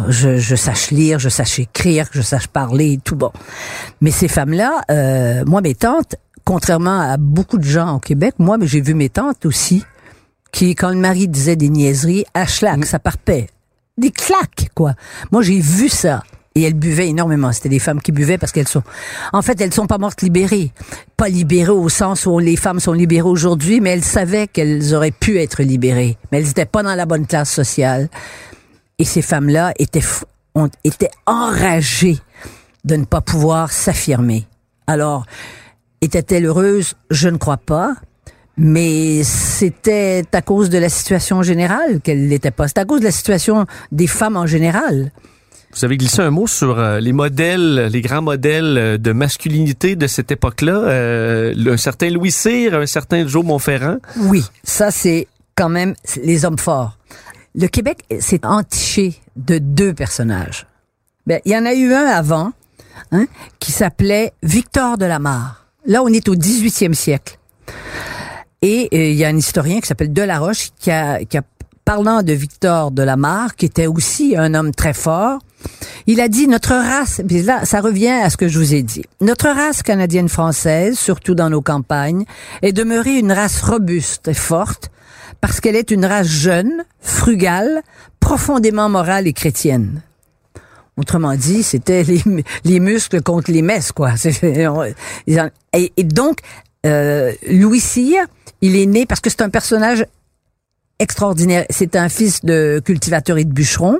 je, 0.07 0.55
sache 0.55 0.91
lire, 0.91 1.19
je 1.19 1.29
sache 1.29 1.59
écrire, 1.59 2.09
que 2.09 2.17
je 2.17 2.23
sache 2.23 2.47
parler 2.47 2.93
et 2.93 2.97
tout 3.03 3.17
bon. 3.17 3.31
Mais 3.99 4.11
ces 4.11 4.29
femmes-là, 4.29 4.81
euh, 4.89 5.43
moi, 5.45 5.59
mes 5.59 5.75
tantes, 5.75 6.15
contrairement 6.45 7.01
à 7.01 7.17
beaucoup 7.17 7.57
de 7.57 7.65
gens 7.65 7.95
au 7.95 7.99
Québec, 7.99 8.35
moi, 8.39 8.57
j'ai 8.61 8.79
vu 8.79 8.93
mes 8.93 9.09
tantes 9.09 9.45
aussi, 9.45 9.83
qui, 10.53 10.75
quand 10.75 10.89
le 10.89 10.95
mari 10.95 11.27
disait 11.27 11.57
des 11.57 11.67
niaiseries, 11.67 12.23
à 12.33 12.45
schlack, 12.47 12.85
ça 12.85 12.99
partait. 12.99 13.47
Des 13.97 14.11
claques, 14.11 14.69
quoi. 14.73 14.93
Moi, 15.31 15.41
j'ai 15.41 15.59
vu 15.59 15.89
ça. 15.89 16.23
Et 16.55 16.61
elles 16.61 16.75
buvaient 16.75 17.09
énormément. 17.09 17.51
C'était 17.51 17.69
des 17.69 17.79
femmes 17.79 17.99
qui 17.99 18.11
buvaient 18.11 18.37
parce 18.37 18.51
qu'elles 18.51 18.67
sont, 18.67 18.83
en 19.33 19.41
fait, 19.41 19.59
elles 19.59 19.73
sont 19.73 19.87
pas 19.87 19.97
mortes 19.97 20.21
libérées. 20.21 20.71
Pas 21.17 21.27
libérées 21.27 21.71
au 21.71 21.89
sens 21.89 22.27
où 22.27 22.37
les 22.37 22.55
femmes 22.55 22.79
sont 22.79 22.93
libérées 22.93 23.27
aujourd'hui, 23.27 23.81
mais 23.81 23.89
elles 23.89 24.03
savaient 24.03 24.47
qu'elles 24.47 24.93
auraient 24.93 25.09
pu 25.11 25.39
être 25.39 25.63
libérées. 25.63 26.15
Mais 26.31 26.37
elles 26.37 26.45
n'étaient 26.47 26.65
pas 26.65 26.83
dans 26.83 26.93
la 26.93 27.07
bonne 27.07 27.25
classe 27.25 27.51
sociale. 27.51 28.07
Et 28.99 29.05
ces 29.05 29.23
femmes-là 29.23 29.73
étaient, 29.79 29.99
f- 29.99 30.23
ont, 30.53 30.69
étaient 30.83 31.09
enragées 31.25 32.19
de 32.85 32.95
ne 32.97 33.05
pas 33.05 33.21
pouvoir 33.21 33.71
s'affirmer. 33.71 34.45
Alors, 34.85 35.25
était-elle 36.01 36.45
heureuse? 36.45 36.93
Je 37.09 37.29
ne 37.29 37.37
crois 37.37 37.57
pas. 37.57 37.95
Mais 38.57 39.23
c'était 39.23 40.23
à 40.31 40.41
cause 40.41 40.69
de 40.69 40.77
la 40.77 40.89
situation 40.89 41.41
générale 41.41 42.01
qu'elle 42.03 42.27
l'était 42.27 42.51
pas. 42.51 42.67
C'est 42.67 42.77
à 42.77 42.85
cause 42.85 42.99
de 42.99 43.05
la 43.05 43.11
situation 43.11 43.65
des 43.91 44.07
femmes 44.07 44.37
en 44.37 44.45
général. 44.45 45.11
Vous 45.75 45.85
avez 45.85 45.97
glissé 45.97 46.21
un 46.21 46.29
mot 46.29 46.45
sur 46.45 46.77
euh, 46.77 46.99
les 46.99 47.13
modèles, 47.13 47.89
les 47.91 48.01
grands 48.01 48.21
modèles 48.21 48.77
euh, 48.77 48.97
de 48.99 49.11
masculinité 49.11 49.95
de 49.95 50.05
cette 50.05 50.31
époque-là. 50.31 50.73
Euh, 50.73 51.53
un 51.73 51.77
certain 51.77 52.09
Louis 52.11 52.31
Cyr, 52.31 52.75
un 52.75 52.85
certain 52.85 53.25
Joe 53.25 53.43
Montferrand. 53.43 53.97
Oui, 54.17 54.43
ça 54.63 54.91
c'est 54.91 55.27
quand 55.55 55.69
même 55.69 55.95
les 56.21 56.45
hommes 56.45 56.59
forts. 56.59 56.99
Le 57.55 57.67
Québec 57.67 58.03
s'est 58.19 58.45
entiché 58.45 59.15
de 59.35 59.57
deux 59.57 59.93
personnages. 59.93 60.67
Ben, 61.25 61.39
il 61.45 61.51
y 61.51 61.57
en 61.57 61.65
a 61.65 61.73
eu 61.73 61.93
un 61.93 62.05
avant, 62.05 62.51
hein, 63.11 63.25
qui 63.59 63.71
s'appelait 63.71 64.33
Victor 64.43 64.97
de 64.97 65.05
la 65.05 65.19
Mare. 65.19 65.65
Là, 65.85 66.03
on 66.03 66.07
est 66.07 66.27
au 66.29 66.35
18e 66.35 66.93
siècle. 66.93 67.39
Et 68.63 68.87
euh, 68.93 69.09
il 69.09 69.15
y 69.15 69.25
a 69.25 69.27
un 69.27 69.37
historien 69.37 69.81
qui 69.81 69.87
s'appelle 69.87 70.13
Delaroche 70.13 70.69
qui 70.79 70.89
a, 70.89 71.23
qui 71.25 71.37
a, 71.37 71.41
parlant 71.83 72.23
de 72.23 72.31
Victor 72.31 72.91
de 72.91 73.03
la 73.03 73.17
Mare, 73.17 73.55
qui 73.55 73.65
était 73.65 73.87
aussi 73.87 74.35
un 74.37 74.53
homme 74.53 74.71
très 74.73 74.93
fort, 74.93 75.39
il 76.07 76.21
a 76.21 76.29
dit 76.29 76.47
notre 76.47 76.73
race, 76.73 77.21
puis 77.27 77.41
là, 77.41 77.65
ça 77.65 77.81
revient 77.81 78.07
à 78.09 78.29
ce 78.29 78.37
que 78.37 78.47
je 78.47 78.57
vous 78.57 78.73
ai 78.73 78.81
dit. 78.81 79.03
Notre 79.19 79.49
race 79.49 79.83
canadienne-française, 79.83 80.97
surtout 80.97 81.35
dans 81.35 81.49
nos 81.49 81.61
campagnes, 81.61 82.23
est 82.61 82.71
demeurée 82.71 83.19
une 83.19 83.33
race 83.33 83.61
robuste 83.61 84.29
et 84.29 84.33
forte 84.33 84.91
parce 85.41 85.59
qu'elle 85.59 85.75
est 85.75 85.91
une 85.91 86.05
race 86.05 86.27
jeune, 86.27 86.85
frugale, 87.01 87.81
profondément 88.21 88.87
morale 88.87 89.27
et 89.27 89.33
chrétienne. 89.33 90.01
Autrement 90.95 91.35
dit, 91.35 91.63
c'était 91.63 92.03
les, 92.03 92.21
les 92.63 92.79
muscles 92.79 93.21
contre 93.21 93.51
les 93.51 93.61
messes, 93.61 93.91
quoi. 93.91 94.11
Et, 95.73 96.03
donc, 96.03 96.37
Louis 96.83 97.79
Cyr, 97.79 98.25
il 98.61 98.75
est 98.75 98.85
né 98.85 99.05
parce 99.05 99.21
que 99.21 99.29
c'est 99.29 99.41
un 99.41 99.49
personnage 99.49 100.05
extraordinaire. 100.99 101.65
C'est 101.69 101.95
un 101.95 102.09
fils 102.09 102.43
de 102.43 102.81
cultivateur 102.83 103.37
et 103.37 103.45
de 103.45 103.51
bûcheron. 103.51 103.99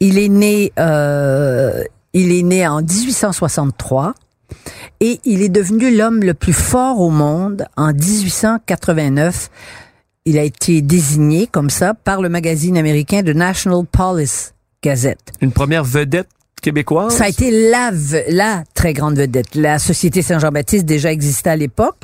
Il 0.00 0.18
est 0.18 0.28
né, 0.28 0.72
euh, 0.78 1.82
il 2.12 2.32
est 2.32 2.42
né 2.42 2.66
en 2.66 2.80
1863 2.82 4.14
et 5.00 5.20
il 5.24 5.42
est 5.42 5.48
devenu 5.48 5.94
l'homme 5.94 6.20
le 6.22 6.34
plus 6.34 6.52
fort 6.52 7.00
au 7.00 7.10
monde 7.10 7.66
en 7.76 7.92
1889. 7.92 9.50
Il 10.24 10.38
a 10.38 10.42
été 10.42 10.80
désigné 10.80 11.46
comme 11.46 11.70
ça 11.70 11.94
par 11.94 12.22
le 12.22 12.28
magazine 12.28 12.78
américain 12.78 13.22
The 13.22 13.34
National 13.34 13.84
Police 13.84 14.54
Gazette. 14.82 15.32
Une 15.40 15.52
première 15.52 15.84
vedette 15.84 16.28
québécoise? 16.64 17.14
Ça 17.14 17.24
a 17.24 17.28
été 17.28 17.50
la, 17.70 17.92
la 18.28 18.64
très 18.74 18.92
grande 18.92 19.16
vedette. 19.16 19.54
La 19.54 19.78
Société 19.78 20.22
Saint-Jean-Baptiste 20.22 20.84
déjà 20.86 21.12
existait 21.12 21.50
à 21.50 21.56
l'époque. 21.56 21.96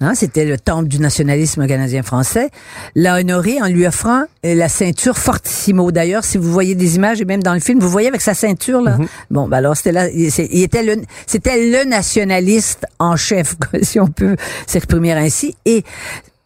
Hein, 0.00 0.14
C'était 0.14 0.44
le 0.44 0.58
temple 0.58 0.88
du 0.88 0.98
nationalisme 0.98 1.66
canadien-français. 1.66 2.50
L'a 2.94 3.16
honoré 3.16 3.62
en 3.62 3.66
lui 3.66 3.86
offrant 3.86 4.24
euh, 4.44 4.54
la 4.54 4.68
ceinture 4.68 5.16
Fortissimo. 5.16 5.90
D'ailleurs, 5.90 6.22
si 6.22 6.36
vous 6.36 6.52
voyez 6.52 6.74
des 6.74 6.96
images 6.96 7.22
et 7.22 7.24
même 7.24 7.42
dans 7.42 7.54
le 7.54 7.60
film, 7.60 7.80
vous 7.80 7.88
voyez 7.88 8.08
avec 8.08 8.20
sa 8.20 8.34
ceinture 8.34 8.82
là. 8.82 8.98
Bon, 9.30 9.48
ben 9.48 9.56
alors 9.56 9.74
c'était 9.74 9.92
là, 9.92 10.10
il 10.10 10.62
était 10.62 10.82
le, 10.82 11.00
c'était 11.26 11.70
le 11.70 11.88
nationaliste 11.88 12.84
en 12.98 13.16
chef, 13.16 13.56
si 13.82 13.98
on 13.98 14.08
peut 14.08 14.36
s'exprimer 14.66 15.12
ainsi. 15.12 15.56
Et 15.64 15.82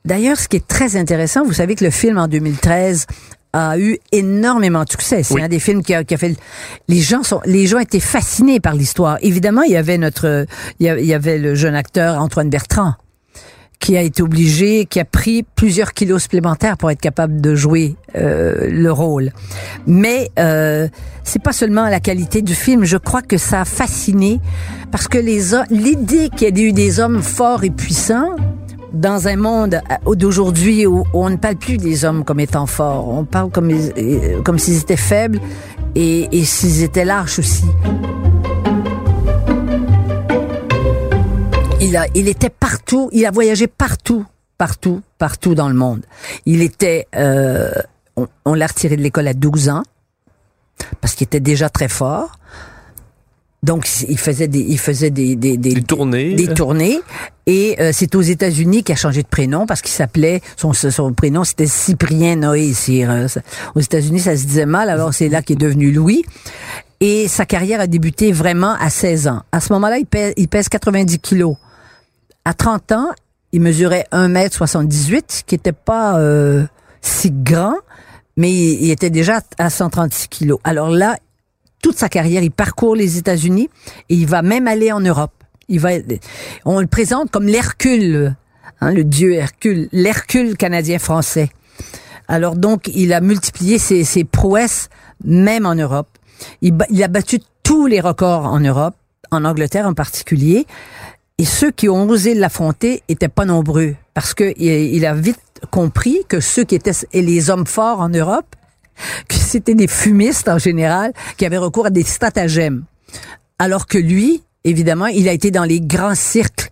d'ailleurs, 0.05 0.39
ce 0.39 0.47
qui 0.47 0.59
est 0.59 0.69
très 0.69 0.95
intéressant, 0.95 1.45
vous 1.45 1.55
savez 1.55 1.75
que 1.75 1.85
le 1.85 1.91
film 1.91 2.19
en 2.19 2.29
2013 2.29 3.07
a 3.53 3.79
eu 3.79 3.99
énormément 4.13 4.85
de 4.85 4.91
succès. 4.91 5.23
C'est 5.23 5.35
Oui. 5.35 5.43
un 5.43 5.49
des 5.49 5.59
films 5.59 5.83
qui 5.83 5.95
a, 5.95 6.05
qui 6.05 6.15
a 6.15 6.19
fait. 6.19 6.37
Les 6.89 7.01
gens 7.01 7.23
sont, 7.23 7.41
les 7.45 7.67
gens 7.67 7.79
étaient 7.79 7.99
fascinés 8.01 8.61
par 8.61 8.75
l'histoire. 8.75 9.19
Évidemment, 9.23 9.63
il 9.63 9.73
y 9.73 9.77
avait 9.77 9.99
notre, 9.99 10.47
il 10.79 10.87
y 10.87 11.13
a- 11.13 11.17
avait 11.17 11.39
le 11.39 11.55
jeune 11.55 11.75
acteur 11.75 12.21
Antoine 12.21 12.49
Bertrand 12.51 12.95
qui 13.81 13.97
a 13.97 14.03
été 14.03 14.23
obligé, 14.23 14.85
qui 14.85 15.01
a 15.01 15.07
pris 15.07 15.43
plusieurs 15.57 15.95
kilos 15.95 16.23
supplémentaires 16.25 16.77
pour 16.77 16.91
être 16.91 17.01
capable 17.01 17.41
de 17.41 17.55
jouer 17.55 17.97
euh, 18.15 18.69
le 18.71 18.93
rôle. 18.93 19.33
Mais 19.87 20.31
euh, 20.39 20.87
c'est 21.25 21.43
pas 21.43 21.53
seulement 21.55 21.89
la 21.89 21.99
qualité 21.99 22.43
du 22.43 22.55
film. 22.55 22.85
Je 22.85 22.99
crois 22.99 23.23
que 23.23 23.39
ça 23.39 23.63
a 23.63 23.65
fasciné 23.65 24.39
parce 24.93 25.09
que 25.09 25.17
les 25.17 25.41
l'idée 25.71 26.29
qu'il 26.37 26.59
y 26.59 26.61
ait 26.61 26.69
eu 26.69 26.73
des 26.73 27.01
hommes 27.01 27.23
forts 27.23 27.65
et 27.65 27.71
puissants 27.71 28.37
dans 28.93 29.29
un 29.29 29.37
monde 29.37 29.81
euh, 30.07 30.15
d'aujourd'hui 30.15 30.87
où, 30.87 31.05
on 31.13 31.31
ne 31.31 31.37
parle 31.37 31.57
plus 31.57 31.77
des 31.77 32.05
hommes 32.05 32.25
comme 32.25 32.41
étant 32.41 32.67
forts, 32.67 33.09
on 33.09 33.25
parle 33.25 33.51
comme 33.51 33.71
euh, 33.71 34.43
comme 34.43 34.59
s'ils 34.59 34.79
étaient 34.79 34.97
faibles 34.97 35.41
et, 35.95 36.29
et 36.39 36.45
s'ils 36.45 36.83
étaient 36.83 37.05
lâches 37.05 37.39
aussi. 37.39 37.65
Il 41.81 41.97
a, 41.97 42.07
il 42.15 42.29
était 42.29 42.51
partout, 42.51 43.09
il 43.13 43.25
a 43.27 43.31
voyagé 43.31 43.67
partout, 43.67 44.25
partout, 44.59 45.01
partout 45.19 45.55
dans 45.55 45.69
le 45.69 45.75
monde. 45.75 46.05
Il 46.47 46.61
était, 46.63 47.07
euh, 47.17 47.71
on, 48.17 48.29
on 48.45 48.55
l'a 48.55 48.67
retiré 48.67 48.97
de 48.97 49.03
l'école 49.03 49.29
à 49.29 49.35
12 49.35 49.71
ans 49.71 49.83
parce 51.01 51.15
qu'il 51.15 51.25
était 51.25 51.41
déjà 51.41 51.69
très 51.71 51.89
fort. 51.89 52.33
Donc 53.63 53.87
il 54.09 54.19
faisait 54.19 54.49
des, 54.49 54.61
il 54.61 54.79
faisait 54.79 55.11
des, 55.11 55.37
des, 55.37 55.57
des, 55.59 55.75
Des 55.75 55.83
tournées. 55.83 56.35
des 56.35 56.49
tournées. 56.49 57.01
Et 57.53 57.75
euh, 57.81 57.91
c'est 57.93 58.15
aux 58.15 58.21
États-Unis 58.21 58.85
qu'il 58.85 58.93
a 58.93 58.97
changé 58.97 59.25
de 59.25 59.27
prénom 59.27 59.67
parce 59.67 59.83
qu'il 59.83 59.91
s'appelait 59.91 60.41
son, 60.57 61.13
prénom 61.13 61.43
c'était 61.43 61.67
Cyprien 61.67 62.37
Noé. 62.37 62.73
Euh, 62.91 63.27
Aux 63.75 63.81
États-Unis 63.81 64.21
ça 64.21 64.37
se 64.37 64.45
disait 64.45 64.67
mal. 64.67 64.89
Alors 64.89 65.13
c'est 65.13 65.29
là 65.29 65.43
qu'il 65.43 65.57
est 65.57 65.59
devenu 65.59 65.91
Louis. 65.91 66.25
Et 67.01 67.27
sa 67.27 67.47
carrière 67.47 67.81
a 67.81 67.89
débuté 67.89 68.31
vraiment 68.31 68.77
à 68.79 68.89
16 68.89 69.27
ans. 69.27 69.43
À 69.51 69.59
ce 69.59 69.73
moment-là, 69.73 69.99
il 69.99 70.07
pèse, 70.07 70.33
il 70.37 70.47
pèse 70.47 70.69
90 70.69 71.19
kilos. 71.19 71.57
À 72.45 72.55
30 72.55 72.93
ans, 72.93 73.09
il 73.51 73.63
mesurait 73.63 74.07
1m78, 74.13 75.43
qui 75.45 75.57
était 75.57 75.73
pas 75.73 76.21
euh, 76.21 76.65
si 77.01 77.33
grand, 77.33 77.75
mais 78.37 78.53
il 78.53 78.93
était 78.93 79.11
déjà 79.11 79.41
à 79.59 79.71
136 79.71 80.29
kilos. 80.29 80.61
Alors 80.63 80.89
là, 80.89 81.17
toute 81.83 81.99
sa 81.99 82.09
carrière, 82.09 82.45
il 82.45 82.53
parcourt 82.53 82.95
les 82.95 83.17
États-Unis 83.17 83.71
et 84.09 84.15
il 84.15 84.29
va 84.29 84.43
même 84.43 84.69
aller 84.69 84.93
en 84.93 85.01
Europe. 85.01 85.33
Il 85.71 85.79
va, 85.81 85.91
on 86.65 86.81
le 86.81 86.89
présente 86.89 87.31
comme 87.31 87.47
l'Hercule, 87.47 88.35
hein, 88.81 88.93
le 88.93 89.05
dieu 89.05 89.35
Hercule, 89.35 89.89
l'Hercule 89.93 90.57
canadien-français. 90.57 91.49
Alors 92.27 92.57
donc, 92.57 92.91
il 92.93 93.13
a 93.13 93.21
multiplié 93.21 93.79
ses, 93.79 94.05
ses 94.05 94.25
prouesses, 94.25 94.89
même 95.25 95.67
en 95.67 95.77
Europe. 95.77 96.09
Il, 96.61 96.75
a 97.03 97.09
battu 97.09 97.39
tous 97.63 97.87
les 97.87 98.01
records 98.01 98.47
en 98.47 98.59
Europe, 98.61 98.95
en 99.31 99.45
Angleterre 99.45 99.87
en 99.87 99.95
particulier. 99.95 100.67
Et 101.39 101.45
ceux 101.45 101.71
qui 101.71 101.89
ont 101.89 102.09
osé 102.09 102.35
l'affronter 102.35 103.03
étaient 103.09 103.29
pas 103.29 103.45
nombreux, 103.45 103.95
parce 104.13 104.35
que 104.35 104.53
il, 104.59 105.07
a 105.07 105.15
vite 105.15 105.41
compris 105.71 106.23
que 106.29 106.41
ceux 106.41 106.65
qui 106.65 106.75
étaient 106.75 106.93
les 107.15 107.49
hommes 107.49 107.67
forts 107.67 108.01
en 108.01 108.09
Europe, 108.09 108.57
que 109.29 109.37
c'était 109.37 109.75
des 109.75 109.89
fumistes 109.89 110.49
en 110.49 110.59
général, 110.59 111.13
qui 111.37 111.47
avaient 111.47 111.59
recours 111.59 111.87
à 111.87 111.91
des 111.91 112.03
stratagèmes. 112.03 112.85
Alors 113.59 113.87
que 113.87 113.99
lui, 113.99 114.43
évidemment, 114.65 115.07
il 115.07 115.29
a 115.29 115.33
été 115.33 115.51
dans 115.51 115.65
les 115.65 115.81
grands 115.81 116.15
cirques. 116.15 116.71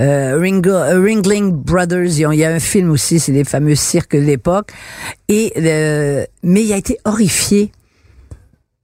Euh, 0.00 0.38
Ringo- 0.38 0.70
euh, 0.70 1.02
Ringling 1.02 1.52
Brothers, 1.52 2.18
il 2.18 2.38
y 2.38 2.44
a 2.44 2.50
un 2.50 2.58
film 2.60 2.90
aussi, 2.90 3.20
c'est 3.20 3.32
les 3.32 3.44
fameux 3.44 3.74
cirques 3.74 4.16
de 4.16 4.22
l'époque. 4.22 4.70
Et 5.28 5.52
euh, 5.58 6.24
mais 6.42 6.64
il 6.64 6.72
a 6.72 6.76
été 6.78 6.98
horrifié 7.04 7.70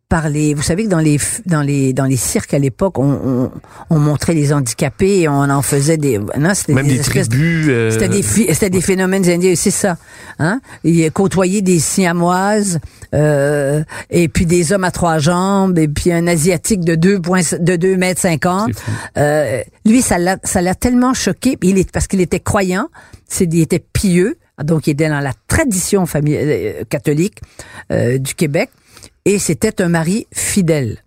par 0.08 0.28
les. 0.28 0.54
Vous 0.54 0.62
savez 0.62 0.84
que 0.84 0.88
dans 0.88 0.98
les 1.00 1.18
dans 1.46 1.62
les 1.62 1.92
dans 1.92 2.06
les 2.06 2.16
cirques 2.16 2.54
à 2.54 2.58
l'époque, 2.58 2.98
on, 2.98 3.10
on, 3.10 3.50
on 3.90 3.98
montrait 3.98 4.34
les 4.34 4.52
handicapés 4.52 5.20
et 5.20 5.28
on 5.28 5.34
en 5.42 5.62
faisait 5.62 5.96
des. 5.96 6.18
Non, 6.18 6.54
c'était 6.54 6.74
Même 6.74 6.86
des 6.86 6.98
tribus. 6.98 7.66
euh, 7.68 7.90
c'était 7.90 8.08
des, 8.08 8.22
c'était 8.22 8.70
des 8.70 8.80
phénomènes 8.80 9.28
indiens, 9.28 9.54
c'est 9.54 9.70
ça. 9.70 9.96
Hein? 10.38 10.60
Il 10.84 11.10
côtoyait 11.12 11.62
des 11.62 11.78
siamoises, 11.78 12.80
euh, 13.14 13.82
et 14.10 14.28
puis 14.28 14.46
des 14.46 14.72
hommes 14.72 14.84
à 14.84 14.90
trois 14.90 15.18
jambes, 15.18 15.78
et 15.78 15.88
puis 15.88 16.12
un 16.12 16.26
asiatique 16.26 16.80
de 16.84 16.94
2 16.94 17.20
points, 17.20 17.40
de 17.58 17.76
2 17.76 17.96
mètres 17.96 18.20
50. 18.20 18.70
C'est 18.72 18.80
fou. 18.80 18.90
Euh, 19.18 19.62
lui, 19.84 20.00
ça 20.02 20.18
l'a, 20.18 20.38
ça 20.44 20.62
l'a 20.62 20.74
tellement 20.74 21.12
choqué, 21.14 21.58
il 21.62 21.78
est, 21.78 21.90
parce 21.90 22.06
qu'il 22.06 22.20
était 22.20 22.40
croyant, 22.40 22.88
c'est, 23.28 23.44
il 23.44 23.60
était 23.60 23.78
pieux, 23.92 24.38
donc 24.62 24.86
il 24.86 24.90
était 24.90 25.08
dans 25.08 25.20
la 25.20 25.32
tradition 25.48 26.06
famille, 26.06 26.36
euh, 26.38 26.84
catholique 26.88 27.40
euh, 27.92 28.18
du 28.18 28.34
Québec, 28.34 28.70
et 29.24 29.38
c'était 29.38 29.82
un 29.82 29.88
mari 29.88 30.26
fidèle. 30.32 30.98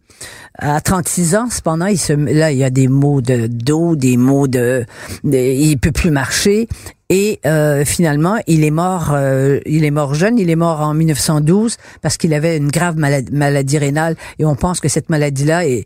À 0.58 0.80
36 0.82 1.36
ans, 1.36 1.50
cependant, 1.50 1.88
il 1.88 1.98
se, 1.98 2.14
là, 2.14 2.52
il 2.52 2.58
y 2.58 2.64
a 2.64 2.70
des 2.70 2.88
mots 2.88 3.22
de 3.22 3.48
dos, 3.48 3.96
des 3.96 4.18
mots 4.18 4.48
de, 4.48 4.86
de 5.24 5.38
il 5.38 5.78
peut 5.78 5.92
plus 5.92 6.12
marcher. 6.12 6.68
Et 7.10 7.40
euh, 7.46 7.84
finalement, 7.84 8.38
il 8.48 8.64
est 8.64 8.72
mort. 8.72 9.12
euh, 9.14 9.60
il 9.66 9.84
est 9.84 9.92
mort 9.92 10.14
jeune. 10.14 10.38
Il 10.38 10.50
est 10.50 10.56
mort 10.56 10.82
en 10.82 10.94
1912 10.94 11.78
parce 12.02 12.18
qu'il 12.18 12.34
avait 12.34 12.58
une 12.58 12.70
grave 12.70 12.96
maladie, 12.98 13.78
rénale. 13.78 14.16
Et 14.40 14.46
on 14.46 14.56
pense 14.56 14.80
que 14.80 14.88
cette 14.88 15.10
maladie-là 15.10 15.66
est 15.66 15.86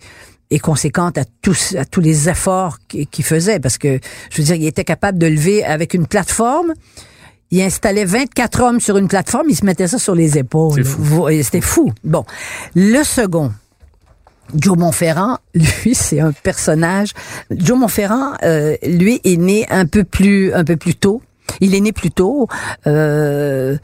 conséquente 0.61 1.17
à 1.17 1.25
tous 1.41 1.75
à 1.75 1.85
tous 1.85 2.01
les 2.01 2.29
efforts 2.29 2.77
qu'il 2.87 3.25
faisait 3.25 3.59
parce 3.59 3.77
que 3.77 3.99
je 4.29 4.37
veux 4.37 4.43
dire, 4.43 4.55
il 4.55 4.67
était 4.67 4.83
capable 4.83 5.17
de 5.17 5.27
lever 5.27 5.63
avec 5.63 5.93
une 5.93 6.05
plateforme. 6.05 6.73
Il 7.51 7.61
installait 7.61 8.05
24 8.05 8.61
hommes 8.61 8.79
sur 8.79 8.97
une 8.97 9.07
plateforme, 9.07 9.47
il 9.49 9.55
se 9.55 9.65
mettait 9.65 9.87
ça 9.87 9.99
sur 9.99 10.15
les 10.15 10.37
épaules. 10.37 10.83
Fou. 10.83 11.27
C'était 11.43 11.61
fou. 11.61 11.93
Bon, 12.03 12.25
le 12.75 13.03
second, 13.03 13.51
Joe 14.53 14.77
Montferrand, 14.77 15.37
lui, 15.55 15.95
c'est 15.95 16.19
un 16.19 16.31
personnage. 16.31 17.11
Joe 17.51 17.77
Montferrand, 17.77 18.33
euh, 18.43 18.75
lui, 18.83 19.21
est 19.23 19.37
né 19.37 19.65
un 19.69 19.85
peu 19.85 20.03
plus, 20.03 20.53
un 20.53 20.63
peu 20.63 20.77
plus 20.77 20.95
tôt. 20.95 21.21
Il 21.61 21.75
est 21.75 21.79
né 21.79 21.91
plus 21.91 22.11
tôt, 22.11 22.47
euh, 22.87 23.77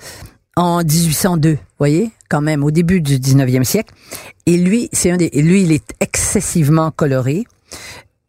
en 0.56 0.80
1802, 0.84 1.58
voyez, 1.78 2.12
quand 2.30 2.42
même, 2.42 2.64
au 2.64 2.72
début 2.72 3.02
du 3.02 3.18
19e 3.18 3.64
siècle. 3.64 3.94
Et 4.46 4.58
lui, 4.58 4.90
c'est 4.92 5.12
un 5.12 5.18
des, 5.18 5.30
et 5.32 5.42
lui, 5.42 5.64
il 5.64 5.72
est 5.72 5.94
excessivement 6.00 6.92
coloré. 6.92 7.46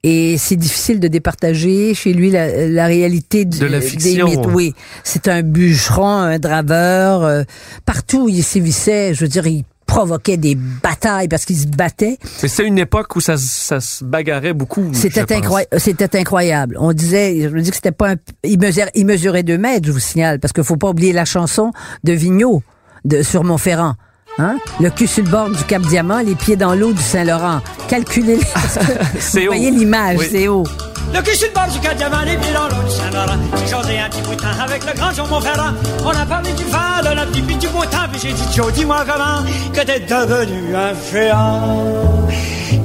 Et 0.04 0.36
c'est 0.36 0.56
difficile 0.56 0.98
de 0.98 1.06
départager 1.08 1.94
chez 1.94 2.12
lui 2.12 2.30
la, 2.30 2.66
la 2.68 2.86
réalité 2.86 3.44
du- 3.44 3.58
De 3.60 3.66
la 3.66 3.78
des 3.78 3.86
mythes. 4.24 4.40
Oui, 4.52 4.74
c'est 5.04 5.28
un 5.28 5.42
bûcheron, 5.42 6.08
un 6.08 6.38
draveur. 6.40 7.22
euh, 7.22 7.44
partout 7.86 8.24
où 8.24 8.28
il 8.28 8.42
sévissait, 8.42 9.14
je 9.14 9.20
veux 9.20 9.28
dire, 9.28 9.46
il 9.46 9.64
provoquait 9.86 10.38
des 10.38 10.54
batailles 10.56 11.28
parce 11.28 11.44
qu'il 11.44 11.56
se 11.56 11.66
battait. 11.66 12.16
Mais 12.42 12.48
c'était 12.48 12.66
une 12.66 12.78
époque 12.78 13.14
où 13.14 13.20
ça, 13.20 13.36
se- 13.36 13.46
ça 13.46 13.78
se 13.80 14.02
bagarrait 14.02 14.54
beaucoup. 14.54 14.88
C'était 14.92 15.20
incroyable. 15.36 15.78
C'était 15.80 16.18
incroyable. 16.18 16.76
On 16.80 16.92
disait, 16.92 17.38
je 17.42 17.48
me 17.48 17.60
dis 17.60 17.70
que 17.70 17.76
c'était 17.76 17.92
pas 17.92 18.12
un, 18.12 18.16
il 18.42 18.58
mesurait, 18.58 18.90
il 18.94 19.06
mesurait 19.06 19.42
deux 19.44 19.58
mètres, 19.58 19.86
je 19.86 19.92
vous 19.92 19.98
signale, 20.00 20.40
parce 20.40 20.52
qu'il 20.52 20.64
faut 20.64 20.76
pas 20.76 20.88
oublier 20.88 21.12
la 21.12 21.24
chanson 21.26 21.70
de 22.04 22.12
Vigneault, 22.12 22.62
de, 23.04 23.22
sur 23.22 23.44
Montferrand. 23.44 23.94
Hein? 24.38 24.56
Le 24.80 24.90
cul 24.90 25.06
sur 25.06 25.22
le 25.24 25.30
bord 25.30 25.50
du 25.50 25.62
Cap 25.64 25.82
Diamant, 25.82 26.20
les 26.20 26.34
pieds 26.34 26.56
dans 26.56 26.74
l'eau 26.74 26.92
du 26.92 27.02
Saint-Laurent. 27.02 27.60
Calculez, 27.88 28.40
parce 28.54 28.74
que 28.86 28.92
C'est 29.20 29.40
vous 29.40 29.46
haut. 29.46 29.48
voyez 29.48 29.70
l'image, 29.70 30.16
Oui. 30.18 30.28
c'est 30.30 30.48
haut. 30.48 30.64
Le 31.14 31.20
cul 31.20 31.36
sur 31.36 31.48
le 31.48 31.54
bord 31.54 31.66
du 31.68 31.78
Cap 31.80 31.94
Diamant, 31.96 32.22
les 32.24 32.36
pieds 32.38 32.52
dans 32.54 32.68
l'eau 32.68 32.82
du 32.88 32.94
Saint-Laurent. 32.96 33.38
J'ai 33.58 33.66
jasé 33.70 33.98
un 33.98 34.08
petit 34.08 34.22
bout 34.22 34.34
de 34.34 34.40
temps 34.40 34.46
avec 34.64 34.84
le 34.86 34.98
grand 34.98 35.12
Jean 35.12 35.26
Montferrand. 35.26 35.72
On 36.04 36.08
a 36.10 36.24
parlé 36.26 36.52
du 36.52 36.64
vent, 36.64 37.02
de 37.10 37.14
la 37.14 37.26
puis 37.26 37.42
du 37.56 37.68
beau 37.68 37.84
temps. 37.84 38.08
Puis 38.10 38.20
j'ai 38.22 38.32
dit, 38.32 38.42
Joe, 38.54 38.72
dis-moi 38.72 39.04
comment 39.06 39.46
que 39.74 39.80
t'es 39.84 40.00
devenu 40.00 40.74
un 40.74 40.92
géant. 41.12 42.26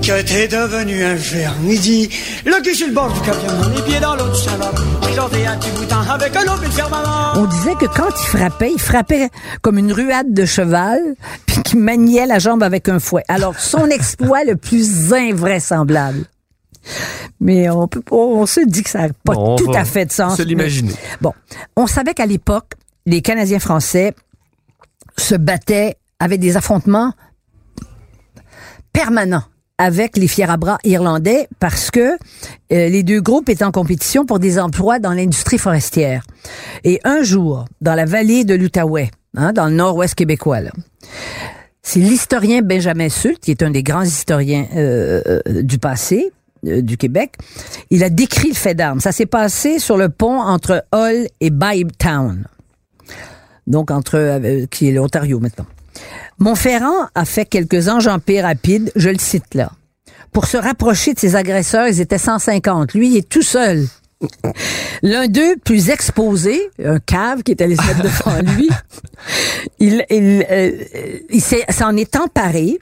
Que 0.07 0.21
t'es 0.21 0.47
devenu 0.47 1.03
un 1.03 1.17
géant. 1.17 1.51
Il 1.65 1.81
dit, 1.81 2.09
le 2.45 2.63
cul 2.63 2.73
sur 2.73 2.87
le 2.87 2.93
bord 2.93 3.11
du 3.11 3.19
Cap 3.19 3.37
Diamant, 3.39 3.67
les 3.75 3.81
pieds 3.81 3.99
dans 3.99 4.15
l'eau 4.15 4.29
du 4.29 4.39
Saint-Laurent. 4.39 4.71
J'ai 5.03 5.13
jasé 5.13 5.45
un 5.45 5.57
petit 5.57 5.69
bout 5.71 5.83
de 5.83 5.89
temps 5.89 6.09
avec 6.09 6.33
l'eau 6.33 6.53
puis 6.57 6.67
le 6.67 6.71
firmament. 6.71 7.33
On 7.35 7.45
disait 7.45 7.75
que 7.75 7.87
quand 7.87 8.07
il 8.09 8.27
frappait, 8.37 8.71
il 8.71 8.79
frappait 8.79 9.29
comme 9.61 9.77
une 9.77 9.91
ruade 9.91 10.33
de 10.33 10.45
cheval, 10.45 11.01
puis 11.45 11.61
qu'il 11.61 11.79
maniait 11.79 12.25
la 12.25 12.39
jambe 12.39 12.63
avec 12.63 12.87
un 12.87 12.99
fouet. 12.99 13.25
Alors, 13.27 13.59
son 13.59 13.87
exploit 13.87 14.45
le 14.45 14.55
plus 14.55 15.11
invraisemblable. 15.13 16.23
Mais 17.41 17.69
on 17.69 17.89
peut 17.89 17.99
pas, 18.01 18.15
on 18.15 18.45
se 18.45 18.61
dit 18.61 18.83
que 18.83 18.89
ça 18.89 19.07
n'a 19.07 19.13
pas 19.25 19.33
Bon, 19.33 19.57
tout 19.57 19.73
à 19.73 19.83
fait 19.83 20.05
de 20.05 20.11
sens. 20.13 20.37
se 20.37 20.41
mais- 20.43 20.47
l'imaginer. 20.47 20.93
Bon, 21.19 21.33
on 21.75 21.85
savait 21.85 22.13
qu'à 22.13 22.25
l'époque, 22.25 22.75
les 23.05 23.21
Canadiens 23.21 23.59
français 23.59 24.13
se 25.17 25.35
battaient 25.35 25.97
avec 26.21 26.39
des 26.39 26.55
affrontements 26.55 27.11
permanents 28.93 29.43
avec 29.77 30.17
les 30.17 30.27
fiers 30.27 30.49
à 30.49 30.57
bras 30.57 30.77
irlandais 30.83 31.47
parce 31.59 31.91
que 31.91 32.11
euh, 32.11 32.17
les 32.69 33.03
deux 33.03 33.21
groupes 33.21 33.49
étaient 33.49 33.63
en 33.63 33.71
compétition 33.71 34.25
pour 34.25 34.39
des 34.39 34.59
emplois 34.59 34.99
dans 34.99 35.13
l'industrie 35.13 35.57
forestière. 35.57 36.23
Et 36.83 36.99
un 37.03 37.23
jour, 37.23 37.65
dans 37.81 37.95
la 37.95 38.05
vallée 38.05 38.43
de 38.43 38.55
l'Outaouais, 38.55 39.11
hein, 39.35 39.53
dans 39.53 39.67
le 39.67 39.73
nord-ouest 39.75 40.15
québécois, 40.15 40.61
là, 40.61 40.71
c'est 41.83 41.99
l'historien 41.99 42.61
Benjamin 42.61 43.09
Sult, 43.09 43.39
qui 43.39 43.51
est 43.51 43.63
un 43.63 43.69
des 43.69 43.83
grands 43.83 44.03
historiens 44.03 44.65
euh, 44.75 45.21
euh, 45.47 45.61
du 45.61 45.79
passé 45.79 46.31
euh, 46.65 46.81
du 46.81 46.97
Québec. 46.97 47.33
Il 47.89 48.03
a 48.03 48.09
décrit 48.09 48.49
le 48.49 48.55
fait 48.55 48.73
d'armes. 48.73 48.99
Ça 48.99 49.11
s'est 49.11 49.25
passé 49.25 49.79
sur 49.79 49.97
le 49.97 50.09
pont 50.09 50.39
entre 50.39 50.83
Hull 50.93 51.27
et 51.39 51.49
Bytown, 51.49 52.45
donc 53.67 53.91
entre 53.91 54.15
euh, 54.15 54.65
qui 54.71 54.89
est 54.89 54.91
l'Ontario 54.91 55.39
maintenant. 55.39 55.65
Montferrand 56.39 57.07
a 57.15 57.25
fait 57.25 57.45
quelques 57.45 57.87
enjambées 57.89 58.41
rapides, 58.41 58.91
je 58.95 59.09
le 59.09 59.17
cite 59.19 59.53
là. 59.55 59.71
Pour 60.31 60.45
se 60.45 60.57
rapprocher 60.57 61.13
de 61.13 61.19
ses 61.19 61.35
agresseurs, 61.35 61.87
ils 61.87 61.99
étaient 62.01 62.17
150. 62.17 62.93
Lui, 62.93 63.09
il 63.09 63.17
est 63.17 63.27
tout 63.29 63.41
seul. 63.41 63.87
L'un 65.03 65.27
d'eux, 65.27 65.55
plus 65.63 65.89
exposé, 65.89 66.59
un 66.83 66.99
cave 66.99 67.43
qui 67.43 67.51
est 67.51 67.61
allé 67.61 67.75
se 67.75 67.83
mettre 67.83 68.01
devant 68.03 68.55
lui, 68.55 68.67
il, 69.79 70.03
il, 70.09 70.45
euh, 70.49 70.71
il 71.29 71.41
s'en 71.41 71.95
est 71.95 72.15
emparé, 72.15 72.79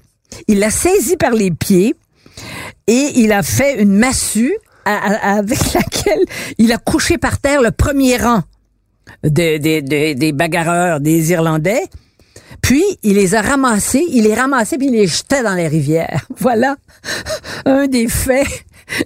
il 0.48 0.60
l'a 0.60 0.70
saisi 0.72 1.18
par 1.18 1.32
les 1.32 1.52
pieds 1.52 1.96
et 2.88 3.12
il 3.16 3.32
a 3.32 3.44
fait 3.44 3.82
une 3.82 3.98
massue 3.98 4.56
à- 4.86 4.96
à- 4.96 5.38
avec 5.38 5.60
laquelle 5.74 6.24
il 6.58 6.72
a 6.72 6.78
couché 6.78 7.18
par 7.18 7.40
terre 7.40 7.62
le 7.62 7.72
premier 7.72 8.18
rang 8.18 8.42
de- 9.24 9.58
de- 9.58 9.82
de- 9.82 10.14
des 10.14 10.32
bagarreurs, 10.32 11.00
des 11.00 11.32
Irlandais. 11.32 11.84
Puis, 12.62 12.84
il 13.04 13.16
les 13.16 13.36
a 13.36 13.42
ramassés, 13.42 14.06
il 14.10 14.24
les 14.24 14.34
ramassait 14.36 14.78
puis 14.78 14.88
il 14.88 14.94
les 14.94 15.08
jetait 15.08 15.44
dans 15.44 15.54
les 15.56 15.68
rivières. 15.68 16.26
Voilà 16.38 16.76
un 17.66 17.88
des 17.88 18.08
faits 18.08 18.48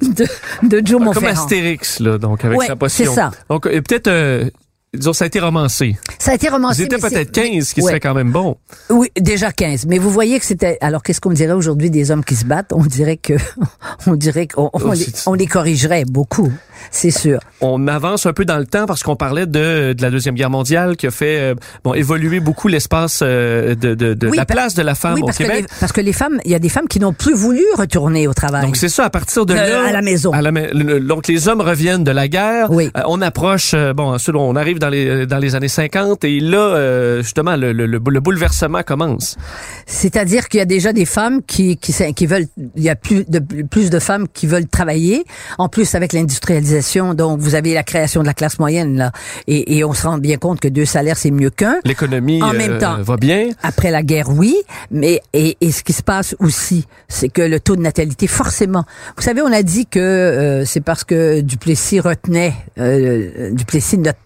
de, 0.02 0.26
de 0.64 0.82
Joe 0.86 0.98
Comme 0.98 1.06
Montferrand. 1.06 1.28
Astérix, 1.44 2.00
là, 2.00 2.18
donc, 2.18 2.44
avec 2.44 2.58
Ouais, 2.60 2.68
sa 2.68 2.76
potion. 2.76 3.06
c'est 3.06 3.16
ça. 3.16 3.32
Donc, 3.50 3.64
peut-être, 3.64 4.08
euh, 4.08 4.50
disons, 4.98 5.14
ça 5.14 5.26
a 5.26 5.28
été 5.28 5.40
romancé. 5.40 5.98
Ça 6.18 6.32
a 6.32 6.34
été 6.36 6.50
romancé. 6.50 6.84
Mais 6.92 6.98
peut-être 6.98 7.10
c'est- 7.10 7.32
15, 7.32 7.68
ce 7.70 7.74
qui 7.74 7.82
Ouais. 7.82 7.88
serait 7.92 8.00
quand 8.00 8.14
même 8.14 8.32
bon. 8.32 8.58
Oui, 8.90 9.10
déjà 9.20 9.52
15. 9.52 9.86
Mais 9.88 9.98
vous 10.00 10.10
voyez 10.10 10.40
que 10.40 10.46
c'était. 10.46 10.78
Alors, 10.82 11.04
qu'est-ce 11.04 11.22
qu'on 11.22 11.32
dirait 11.32 11.54
aujourd'hui 11.54 11.90
des 11.90 12.12
hommes 12.12 12.24
qui 12.24 12.36
se 12.36 12.46
battent? 12.46 12.72
On 12.74 12.84
dirait 12.86 13.18
que, 13.18 13.34
on 14.08 14.16
dirait 14.16 14.48
qu'on 14.48 14.70
on 14.74 14.80
Oh, 14.90 14.94
on 15.28 15.34
les 15.34 15.46
corrigerait 15.48 16.06
beaucoup, 16.06 16.52
c'est 16.92 17.12
sûr. 17.12 17.40
On 17.62 17.88
avance 17.88 18.26
un 18.26 18.34
peu 18.34 18.46
dans 18.46 18.58
le 18.58 18.66
temps 18.66 18.86
parce 18.86 19.04
qu'on 19.04 19.16
parlait 19.16 19.46
de, 19.46 19.94
de 19.94 20.02
la 20.02 20.10
Deuxième 20.10 20.36
Guerre 20.36 20.50
mondiale 20.50 20.96
qui 20.98 21.06
a 21.08 21.12
fait 21.12 21.40
euh, 21.40 21.56
bon 21.84 21.94
évoluer 21.94 22.40
beaucoup 22.40 22.68
l'espace 22.68 23.20
euh, 23.22 23.76
de, 23.76 23.94
de, 23.94 24.14
de 24.14 24.28
Oui, 24.30 24.38
la 24.38 24.46
place 24.46 24.74
de 24.76 24.82
la 24.82 24.96
femme 24.96 25.16
oui, 25.16 25.22
au 25.22 25.26
parce 25.26 25.38
que, 25.38 25.44
Québec. 25.44 25.62
les, 25.62 25.68
parce 25.80 25.92
que 25.92 26.02
les 26.02 26.14
femmes, 26.14 26.40
il 26.46 26.52
y 26.52 26.56
a 26.56 26.60
des 26.60 26.70
femmes 26.70 26.88
qui 26.88 27.00
n'ont 27.00 27.14
plus 27.14 27.34
voulu 27.36 27.64
retourner 27.78 28.28
au 28.28 28.34
travail. 28.34 28.66
Donc 28.66 28.78
c'est 28.78 28.90
ça, 28.90 29.06
à 29.06 29.10
partir 29.10 29.46
de 29.46 29.54
Euh, 29.54 29.84
là, 29.84 29.90
à 29.90 29.92
la 29.92 30.02
maison. 30.02 30.32
à 30.32 30.42
la 30.42 30.52
donc 31.00 31.28
les 31.28 31.48
hommes 31.48 31.62
reviennent 31.62 32.04
de 32.04 32.12
la 32.12 32.28
guerre. 32.28 32.72
Oui. 32.72 32.90
On 33.06 33.22
approche, 33.22 33.76
bon, 33.96 34.14
ensuite 34.14 34.36
on 34.36 34.56
arrive 34.56 34.79
arrive 34.84 35.08
dans 35.08 35.16
les, 35.16 35.26
dans 35.26 35.38
les 35.38 35.56
années 35.56 35.68
50 35.68 36.24
et 36.24 36.40
là, 36.40 36.58
euh, 36.58 37.22
justement, 37.22 37.56
le, 37.56 37.72
le, 37.74 37.86
le 37.86 38.20
bouleversement 38.20 38.84
commence. 38.84 39.38
C'est-à-dire 39.86 40.50
qu'il 40.50 40.60
y 40.60 40.62
a 40.62 40.66
déjà 40.66 40.94
des 40.94 41.06
femmes 41.06 41.42
qui, 41.44 41.78
qui, 41.78 41.94
qui 42.14 42.26
veulent, 42.26 42.48
il 42.76 42.84
y 42.84 42.90
a 42.90 42.96
plus 42.96 43.26
de, 43.28 43.40
plus 43.64 43.90
de 43.90 44.00
femmes 44.00 44.28
qui 44.34 44.48
veulent 44.48 44.68
travailler. 44.68 45.24
En 45.58 45.70
plus, 45.70 45.96
avec 45.96 46.14
l'industrialisation, 46.14 47.14
donc 47.14 47.40
vous 47.40 47.56
avez 47.56 47.74
la 47.74 47.84
création 47.84 48.22
de 48.22 48.28
la 48.28 48.34
classe 48.34 48.60
moyenne, 48.60 48.98
là, 48.98 49.12
et, 49.48 49.78
et 49.78 49.84
on 49.84 49.94
se 49.94 50.08
rend 50.08 50.18
bien 50.18 50.38
compte 50.38 50.60
que 50.60 50.68
deux 50.68 50.86
salaires, 50.86 51.18
c'est 51.18 51.32
mieux 51.32 51.50
qu'un. 51.50 51.78
L'économie 51.86 52.42
en 52.42 52.54
même 52.54 52.78
temps, 52.78 53.02
va 53.02 53.18
bien. 53.18 53.50
Après 53.64 53.92
la 53.92 54.04
guerre, 54.04 54.30
oui, 54.30 54.56
mais 54.92 55.22
et, 55.34 55.58
et 55.62 55.72
ce 55.72 55.84
qui 55.84 55.94
se 55.94 56.04
passe 56.04 56.36
aussi, 56.40 56.86
c'est 57.08 57.30
que 57.30 57.42
le 57.42 57.60
taux 57.60 57.76
de 57.76 57.82
natalité, 57.82 58.28
forcément, 58.28 58.84
vous 59.18 59.24
savez, 59.24 59.42
on 59.42 59.52
a 59.52 59.64
dit 59.64 59.86
que 59.86 60.00
euh, 60.00 60.66
c'est 60.66 60.82
parce 60.82 61.04
que 61.04 61.42
Duplessis 61.42 62.00
retenait 62.00 62.54
euh, 62.78 63.52
Duplessis, 63.52 63.98
notre 63.98 64.20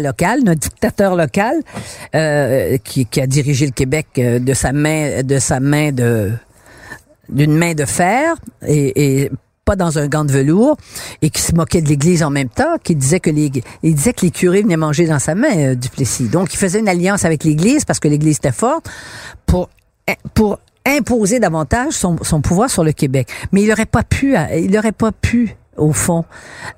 local, 0.00 0.40
notre 0.44 0.60
dictateur 0.60 1.16
local, 1.16 1.56
euh, 2.14 2.76
qui, 2.78 3.06
a 3.20 3.26
dirigé 3.26 3.66
le 3.66 3.72
Québec 3.72 4.06
euh, 4.18 4.38
de 4.38 4.54
sa 4.54 4.72
main, 4.72 5.22
de 5.22 5.38
sa 5.38 5.60
main 5.60 5.92
de 5.92 6.32
d'une 7.28 7.54
main 7.54 7.74
de 7.74 7.84
fer 7.84 8.36
et, 8.66 9.30
pas 9.66 9.76
dans 9.76 9.98
un 9.98 10.08
gant 10.08 10.24
de 10.24 10.32
velours 10.32 10.78
et 11.20 11.28
qui 11.28 11.42
se 11.42 11.54
moquait 11.54 11.82
de 11.82 11.88
l'Église 11.88 12.22
en 12.22 12.30
même 12.30 12.48
temps, 12.48 12.78
qui 12.82 12.96
disait 12.96 13.20
que 13.20 13.28
les, 13.28 13.50
disait 13.82 14.14
que 14.14 14.24
les 14.24 14.30
curés 14.30 14.62
venaient 14.62 14.78
manger 14.78 15.06
dans 15.06 15.18
sa 15.18 15.34
main, 15.34 15.54
euh, 15.58 15.74
Duplessis. 15.74 16.28
Donc, 16.28 16.54
il 16.54 16.56
faisait 16.56 16.78
une 16.78 16.88
alliance 16.88 17.26
avec 17.26 17.44
l'Église 17.44 17.84
parce 17.84 18.00
que 18.00 18.08
l'Église 18.08 18.38
était 18.38 18.50
forte 18.50 18.88
pour 19.44 19.68
pour 20.32 20.58
imposer 20.86 21.38
davantage 21.38 21.92
son, 21.92 22.16
son 22.22 22.40
pouvoir 22.40 22.70
sur 22.70 22.82
le 22.82 22.92
Québec. 22.92 23.28
Mais 23.52 23.62
il 23.62 23.68
n'aurait 23.68 23.86
pas 23.86 24.02
pu, 24.02 24.36
il 24.56 24.70
n'aurait 24.70 24.92
pas 24.92 25.12
pu, 25.12 25.56
au 25.76 25.92
fond, 25.92 26.24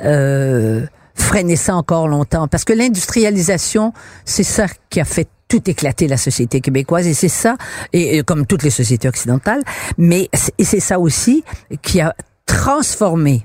euh, 0.04 0.84
freiner 1.20 1.56
ça 1.56 1.74
encore 1.74 2.08
longtemps. 2.08 2.48
Parce 2.48 2.64
que 2.64 2.72
l'industrialisation, 2.72 3.92
c'est 4.24 4.42
ça 4.42 4.66
qui 4.88 5.00
a 5.00 5.04
fait 5.04 5.28
tout 5.48 5.68
éclater 5.68 6.06
la 6.06 6.16
société 6.16 6.60
québécoise 6.60 7.06
et 7.08 7.14
c'est 7.14 7.28
ça 7.28 7.56
et, 7.92 8.22
comme 8.22 8.46
toutes 8.46 8.62
les 8.62 8.70
sociétés 8.70 9.08
occidentales 9.08 9.62
mais 9.98 10.30
c'est 10.60 10.78
ça 10.78 11.00
aussi 11.00 11.42
qui 11.82 12.00
a 12.00 12.14
transformé 12.46 13.42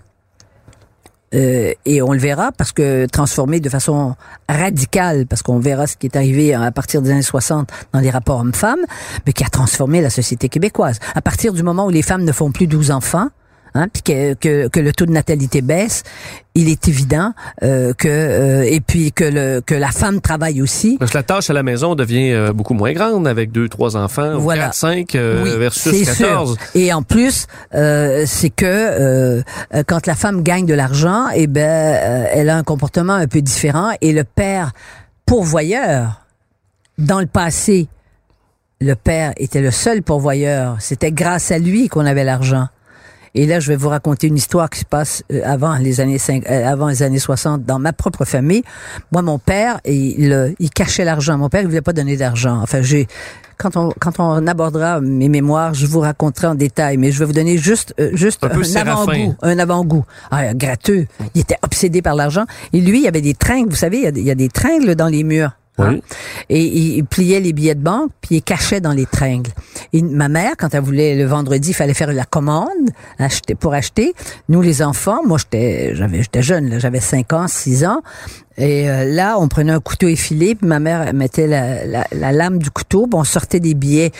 euh, 1.34 1.74
et 1.86 2.02
on 2.02 2.14
le 2.14 2.20
verra 2.20 2.52
parce 2.52 2.72
que 2.72 3.08
transformé 3.08 3.60
de 3.60 3.70
façon 3.70 4.16
radicale, 4.48 5.26
parce 5.26 5.42
qu'on 5.42 5.60
verra 5.60 5.88
ce 5.88 5.98
qui 5.98 6.06
est 6.06 6.16
arrivé 6.16 6.54
à 6.54 6.72
partir 6.72 7.02
des 7.02 7.10
années 7.12 7.22
60 7.22 7.70
dans 7.92 8.00
les 8.00 8.10
rapports 8.10 8.40
hommes-femmes, 8.40 8.86
mais 9.26 9.34
qui 9.34 9.44
a 9.44 9.50
transformé 9.50 10.02
la 10.02 10.10
société 10.10 10.48
québécoise. 10.48 11.00
À 11.14 11.22
partir 11.22 11.52
du 11.52 11.64
moment 11.64 11.88
où 11.88 11.90
les 11.90 12.04
femmes 12.04 12.24
ne 12.24 12.32
font 12.32 12.52
plus 12.52 12.68
12 12.68 12.92
enfants, 12.92 13.28
hein, 13.76 13.88
puis 13.92 14.02
que, 14.02 14.34
que, 14.34 14.68
que, 14.68 14.80
le 14.80 14.92
taux 14.92 15.06
de 15.06 15.12
natalité 15.12 15.62
baisse, 15.62 16.04
il 16.56 16.70
est 16.70 16.88
évident 16.88 17.34
euh, 17.62 17.94
que 17.94 18.08
euh, 18.08 18.64
et 18.64 18.80
puis 18.80 19.12
que 19.12 19.24
le 19.24 19.62
que 19.62 19.76
la 19.76 19.92
femme 19.92 20.22
travaille 20.22 20.62
aussi. 20.62 20.98
Parce 20.98 21.12
que 21.12 21.18
la 21.18 21.24
tâche 21.24 21.50
à 21.50 21.54
la 21.54 21.62
maison 21.62 21.94
devient 21.94 22.32
euh, 22.32 22.54
beaucoup 22.54 22.74
moins 22.74 22.94
grande 22.94 23.28
avec 23.28 23.52
deux 23.52 23.70
trois 23.70 23.96
enfants, 23.96 24.40
voilà. 24.40 24.66
quatre, 24.66 24.76
cinq 24.76 25.16
euh, 25.16 25.58
versus 25.60 26.06
14. 26.06 26.58
Et 26.74 26.92
en 26.92 27.04
plus, 27.04 27.46
c'est 27.72 28.50
que 28.50 29.44
quand 29.86 30.08
la 30.08 30.16
femme 30.16 30.42
gagne 30.42 30.66
de 30.66 30.74
l'argent, 30.74 31.28
eh 31.36 31.48
ben 31.48 32.28
elle 32.34 32.50
a 32.50 32.58
un 32.58 32.64
comportement 32.64 33.14
un 33.14 33.28
peu 33.28 33.42
différent 33.42 33.92
et 34.02 34.14
le 34.14 34.24
père 34.24 34.72
pourvoyeur 35.26 36.22
dans 36.98 37.20
le 37.20 37.26
passé 37.26 37.88
le 38.82 38.96
père 38.96 39.34
était 39.38 39.62
le 39.62 39.72
seul 39.72 40.04
pourvoyeur. 40.04 40.78
C'était 40.80 41.12
grâce 41.12 41.52
à 41.52 41.58
lui 41.58 41.88
qu'on 41.88 42.06
avait 42.06 42.24
l'argent. 42.24 42.68
Et 43.36 43.46
là, 43.46 43.60
je 43.60 43.68
vais 43.68 43.76
vous 43.76 43.90
raconter 43.90 44.28
une 44.28 44.38
histoire 44.38 44.70
qui 44.70 44.80
se 44.80 44.86
passe 44.86 45.24
euh, 45.32 45.42
avant 45.46 45.76
les 45.76 46.00
années 46.00 46.18
5, 46.18 46.50
euh, 46.50 46.66
avant 46.66 46.88
les 46.88 47.04
années 47.04 47.20
60 47.20 47.64
dans 47.64 47.80
ma 47.80 47.94
propre 47.94 48.26
famille. 48.26 48.64
Moi, 49.12 49.22
mon 49.22 49.38
père, 49.38 49.80
il, 49.86 50.56
il 50.58 50.70
cachait 50.70 51.04
l'argent. 51.06 51.38
Mon 51.38 51.50
père, 51.50 51.62
il 51.62 51.68
voulait 51.68 51.82
pas 51.82 51.94
donner 51.94 52.18
d'argent. 52.18 52.60
Enfin, 52.62 52.82
j'ai 52.82 53.08
quand 53.58 53.78
on 53.78 53.94
quand 54.00 54.20
on 54.20 54.48
abordera 54.48 55.00
mes 55.02 55.30
mémoires, 55.30 55.74
je 55.74 55.86
vous 55.86 56.00
raconterai 56.00 56.48
en 56.48 56.56
détail, 56.56 56.98
mais 56.98 57.12
je 57.12 57.20
vais 57.20 57.26
vous 57.26 57.34
donner 57.34 57.58
juste 57.58 57.94
euh, 58.00 58.10
juste 58.14 58.44
un, 58.44 58.50
un 58.50 58.76
avant-goût, 58.76 59.36
un 59.42 59.60
avant-goût. 59.60 60.06
Ah, 60.32 60.54
gratteux. 60.54 61.08
Il 61.34 61.42
était 61.42 61.58
obsédé 61.62 62.02
par 62.02 62.16
l'argent. 62.16 62.46
Et 62.74 62.82
lui, 62.82 63.00
il 63.00 63.04
y 63.04 63.08
avait 63.08 63.22
des 63.22 63.34
tringles. 63.34 63.70
Vous 63.70 63.76
savez, 63.76 63.98
il 63.98 64.04
y 64.04 64.08
a 64.08 64.12
des, 64.12 64.22
il 64.22 64.28
y 64.28 64.32
a 64.32 64.36
des 64.36 64.50
tringles 64.50 64.96
dans 64.96 65.08
les 65.08 65.24
murs. 65.24 65.52
Hein? 65.78 65.98
Et 66.50 66.62
il, 66.62 67.04
pliait 67.06 67.40
les 67.40 67.54
billets 67.54 67.76
de 67.76 67.82
banque, 67.82 68.12
puis 68.22 68.36
il 68.36 68.42
cachait 68.42 68.80
dans 68.80 68.94
les 68.94 69.06
tringles. 69.06 69.52
Et 69.94 70.02
ma 70.02 70.30
mère, 70.30 70.54
quand 70.58 70.74
elle 70.74 70.82
voulait 70.82 71.16
le 71.16 71.26
vendredi, 71.26 71.72
il 71.72 71.74
fallait 71.74 71.94
faire 71.94 72.12
la 72.14 72.24
commande 72.24 72.70
acheter, 73.20 73.56
pour 73.56 73.74
acheter. 73.74 74.14
Nous, 74.48 74.62
les 74.62 74.82
enfants, 74.82 75.20
moi, 75.26 75.38
j'étais, 75.38 75.94
j'avais, 75.96 76.24
j'étais 76.24 76.42
jeune, 76.42 76.80
j'avais 76.80 77.02
5 77.02 77.34
ans, 77.34 77.48
6 77.48 77.86
ans. 77.86 78.02
Et 78.58 78.90
euh, 78.90 79.04
là, 79.04 79.36
on 79.38 79.50
prenait 79.50 79.74
un 79.74 79.82
couteau 79.82 80.08
effilé, 80.08 80.56
puis 80.56 80.68
ma 80.68 80.80
mère 80.80 81.14
mettait 81.14 81.48
la, 81.48 81.86
la, 81.86 82.08
la 82.14 82.32
lame 82.32 82.58
du 82.60 82.72
couteau, 82.72 83.08
puis 83.08 83.20
on 83.20 83.26
sortait 83.26 83.60
des 83.60 83.74
billets 83.74 84.12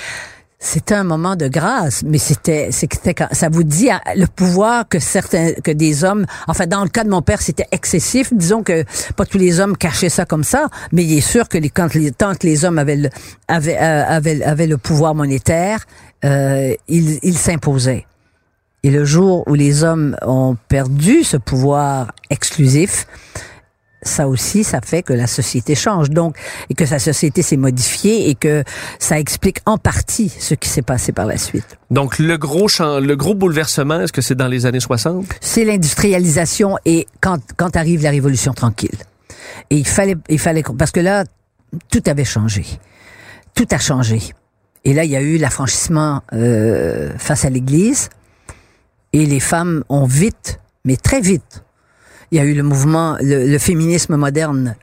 c'était 0.60 0.96
un 0.96 1.04
moment 1.04 1.36
de 1.36 1.48
grâce, 1.48 2.04
mais 2.04 2.18
c'était, 2.18 2.70
c'était 2.72 3.14
ça 3.32 3.50
vous 3.50 3.64
dit 3.64 3.90
le 4.16 4.26
pouvoir 4.26 4.88
que 4.88 5.00
certains, 5.00 5.54
que 5.54 5.72
des 5.72 6.04
hommes, 6.04 6.26
enfin 6.48 6.66
dans 6.66 6.84
le 6.84 6.90
cas 6.90 7.04
de 7.04 7.10
mon 7.10 7.22
père, 7.22 7.42
c'était 7.42 7.68
excessif. 7.72 8.34
Disons 8.34 8.64
que 8.64 8.84
pas 9.16 9.26
tous 9.26 9.38
les 9.38 9.60
hommes 9.60 9.78
cachaient 9.78 10.10
ça 10.10 10.26
comme 10.26 10.44
ça, 10.44 10.68
mais 10.92 11.04
il 11.04 11.18
est 11.18 11.22
sûr 11.22 11.50
que 11.50 11.58
les, 11.58 11.70
quand 11.70 11.94
les, 11.94 12.12
tant 12.12 12.34
que 12.36 12.48
les 12.48 12.66
hommes 12.66 12.80
avaient 12.80 12.96
le, 12.96 13.10
avaient, 13.48 13.78
euh, 13.78 14.06
avaient, 14.08 14.44
avaient 14.44 14.68
le 14.68 14.78
pouvoir 14.78 15.14
monétaire, 15.14 15.86
euh, 16.24 16.74
ils, 16.88 17.20
ils 17.22 17.38
s'imposaient. 17.38 18.06
Et 18.84 18.92
le 18.92 19.04
jour 19.04 19.44
où 19.48 19.56
les 19.56 19.84
hommes 19.84 20.16
ont 20.22 20.56
perdu 20.68 21.24
ce 21.24 21.38
pouvoir 21.38 22.14
exclusif, 22.30 23.08
ça 24.06 24.28
aussi, 24.28 24.64
ça 24.64 24.80
fait 24.82 25.04
que 25.04 25.14
la 25.14 25.28
société 25.28 25.76
change. 25.76 26.10
Donc, 26.10 26.38
et 26.70 26.74
que 26.74 26.86
sa 26.86 27.00
société 27.00 27.42
s'est 27.42 27.58
modifiée 27.58 28.30
et 28.30 28.36
que 28.36 28.64
ça 29.00 29.20
explique 29.20 29.60
en 29.66 29.78
partie 29.78 30.30
ce 30.30 30.54
qui 30.54 30.70
s'est 30.70 30.82
passé 30.82 31.12
par 31.12 31.26
la 31.26 31.38
suite. 31.38 31.78
Donc, 31.92 32.20
le 32.20 32.38
gros 32.38 32.68
champ, 32.68 33.00
le 33.00 33.16
gros 33.16 33.36
bouleversement, 33.36 34.02
est-ce 34.02 34.14
que 34.14 34.22
c'est 34.22 34.36
dans 34.36 34.48
les 34.48 34.66
années 34.66 34.80
60? 34.80 35.26
C'est 35.42 35.66
l'industrialisation 35.66 36.78
et 36.86 37.08
quand, 37.20 37.40
quand 37.58 37.76
arrive 37.76 38.04
la 38.04 38.12
révolution 38.12 38.54
tranquille. 38.54 38.98
Et 39.70 39.78
il 39.78 39.88
fallait, 39.88 40.16
il 40.30 40.40
fallait, 40.40 40.64
parce 40.78 40.92
que 40.92 41.00
là, 41.00 41.24
tout 41.92 42.04
avait 42.06 42.26
changé. 42.26 42.66
Tout 43.56 43.68
a 43.72 43.80
changé. 43.80 44.22
Et 44.84 44.94
là, 44.94 45.04
il 45.04 45.12
y 45.12 45.16
a 45.16 45.22
eu 45.22 45.38
l'affranchissement 45.38 46.22
euh, 46.34 47.12
face 47.18 47.44
à 47.46 47.50
l'Église. 47.50 48.10
Et 49.14 49.26
les 49.26 49.40
femmes 49.40 49.84
ont 49.90 50.06
vite, 50.06 50.60
mais 50.84 50.98
très 50.98 51.22
vite, 51.22 51.65
il 52.32 52.38
y 52.38 52.42
a 52.42 52.44
eu 52.44 52.54
le 52.54 52.64
mouvement, 52.64 53.18
le, 53.22 53.58
féminisme 53.58 54.16
moderne 54.16 54.76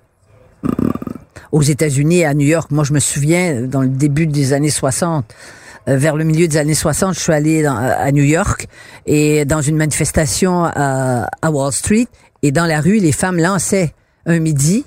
aux 1.50 1.62
États-Unis, 1.62 2.24
à 2.24 2.34
New 2.34 2.46
York. 2.46 2.70
Moi, 2.70 2.84
je 2.84 2.92
me 2.92 3.00
souviens, 3.00 3.62
dans 3.62 3.82
le 3.82 3.88
début 3.88 4.26
des 4.26 4.52
années 4.52 4.70
60, 4.70 5.24
euh, 5.88 5.96
vers 5.96 6.16
le 6.16 6.24
milieu 6.24 6.48
des 6.48 6.56
années 6.56 6.74
60, 6.74 7.14
je 7.14 7.20
suis 7.20 7.32
allé 7.32 7.64
à 7.66 8.10
New 8.12 8.22
York 8.22 8.68
et 9.06 9.44
dans 9.44 9.60
une 9.60 9.76
manifestation 9.76 10.64
à, 10.64 11.28
Wall 11.50 11.72
Street. 11.72 12.06
Et 12.42 12.52
dans 12.52 12.66
la 12.66 12.80
rue, 12.80 12.98
les 12.98 13.12
femmes 13.12 13.38
lançaient 13.38 13.92
un 14.26 14.38
midi, 14.38 14.84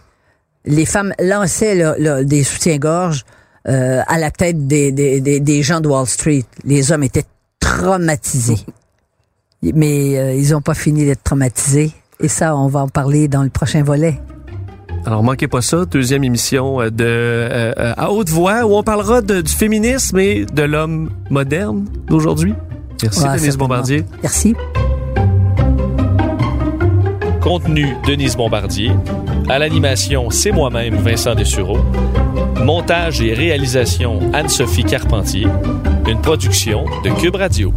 les 0.65 0.85
femmes 0.85 1.13
lançaient 1.19 1.95
des 2.23 2.43
soutiens-gorge 2.43 3.25
euh, 3.67 4.01
à 4.07 4.17
la 4.19 4.31
tête 4.31 4.67
des, 4.67 4.91
des, 4.91 5.19
des, 5.19 5.63
gens 5.63 5.81
de 5.81 5.87
Wall 5.87 6.07
Street. 6.07 6.43
Les 6.63 6.91
hommes 6.91 7.03
étaient 7.03 7.25
traumatisés. 7.59 8.59
Mais 9.61 10.17
euh, 10.17 10.33
ils 10.33 10.51
n'ont 10.51 10.61
pas 10.61 10.75
fini 10.75 11.05
d'être 11.05 11.23
traumatisés. 11.23 11.91
Et 12.19 12.27
ça, 12.27 12.55
on 12.55 12.67
va 12.67 12.81
en 12.81 12.87
parler 12.87 13.27
dans 13.27 13.43
le 13.43 13.49
prochain 13.49 13.83
volet. 13.83 14.19
Alors, 15.05 15.21
manquez 15.21 15.47
pas 15.47 15.61
ça, 15.61 15.85
deuxième 15.85 16.23
émission 16.23 16.81
euh, 16.81 16.89
de 16.89 17.03
euh, 17.03 17.73
euh, 17.77 17.93
à 17.95 18.11
haute 18.11 18.29
voix 18.29 18.65
où 18.65 18.75
on 18.75 18.81
parlera 18.81 19.21
de, 19.21 19.41
du 19.41 19.51
féminisme 19.51 20.17
et 20.17 20.45
de 20.45 20.63
l'homme 20.63 21.11
moderne 21.29 21.85
d'aujourd'hui. 22.07 22.55
Merci, 23.03 23.23
Denise 23.23 23.57
Bombardier. 23.57 24.05
Merci. 24.23 24.55
Contenu, 27.41 27.95
Denise 28.07 28.35
Bombardier. 28.35 28.91
À 29.47 29.59
l'animation, 29.59 30.31
c'est 30.31 30.51
moi-même, 30.51 30.95
Vincent 30.95 31.35
Dessureau. 31.35 31.77
Montage 32.63 33.21
et 33.21 33.35
réalisation, 33.35 34.19
Anne-Sophie 34.33 34.85
Carpentier. 34.85 35.45
Une 36.07 36.19
production 36.21 36.85
de 37.03 37.11
Cube 37.21 37.35
Radio. 37.35 37.71